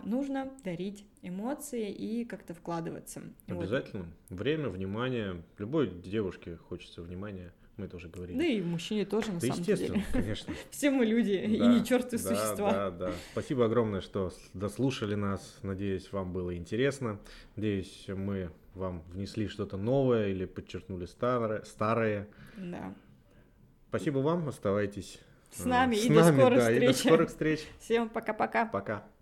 нужно 0.04 0.52
дарить 0.64 1.06
эмоции 1.22 1.92
и 1.92 2.26
как-то 2.26 2.54
вкладываться. 2.54 3.22
Обязательно. 3.48 4.06
Вот. 4.30 4.40
Время, 4.40 4.70
внимание. 4.70 5.44
Любой 5.58 5.90
девушке 5.90 6.58
хочется 6.58 7.02
внимания. 7.02 7.54
Мы 7.78 7.88
тоже 7.88 8.08
говорили. 8.08 8.38
Да 8.38 8.46
и 8.46 8.62
мужчине 8.62 9.04
тоже, 9.04 9.32
на 9.32 9.40
да 9.40 9.48
самом 9.48 9.60
естественно, 9.60 9.96
деле. 9.96 10.06
конечно. 10.12 10.54
Все 10.70 10.92
мы 10.92 11.06
люди, 11.06 11.36
да, 11.38 11.44
и 11.44 11.68
не 11.68 11.84
черты 11.84 12.18
да, 12.18 12.24
существа. 12.24 12.72
Да, 12.72 12.92
да. 12.92 13.12
Спасибо 13.32 13.66
огромное, 13.66 14.02
что 14.02 14.32
дослушали 14.54 15.16
нас. 15.16 15.58
Надеюсь, 15.64 16.12
вам 16.12 16.34
было 16.34 16.56
интересно. 16.56 17.20
Надеюсь, 17.56 18.06
мы 18.10 18.52
вам 18.76 19.02
внесли 19.12 19.48
что-то 19.48 19.78
новое 19.78 20.30
или 20.30 20.46
подчеркнули 20.46 21.08
старое. 21.08 21.64
старое. 21.64 22.28
Да. 22.58 22.94
Спасибо 23.90 24.20
вам, 24.20 24.48
оставайтесь 24.50 25.20
с 25.52 25.66
нами 25.66 25.96
с 25.96 26.06
и 26.06 26.10
нами, 26.10 26.38
до 26.38 26.42
скорых 26.42 26.60
да, 26.60 26.66
встреч. 26.66 26.84
И 26.84 26.88
до 26.88 26.94
скорых 26.94 27.30
встреч. 27.30 27.68
Всем 27.80 28.10
пока-пока. 28.10 28.66
Пока. 28.66 28.94
-пока. 28.94 29.00
пока. 29.00 29.13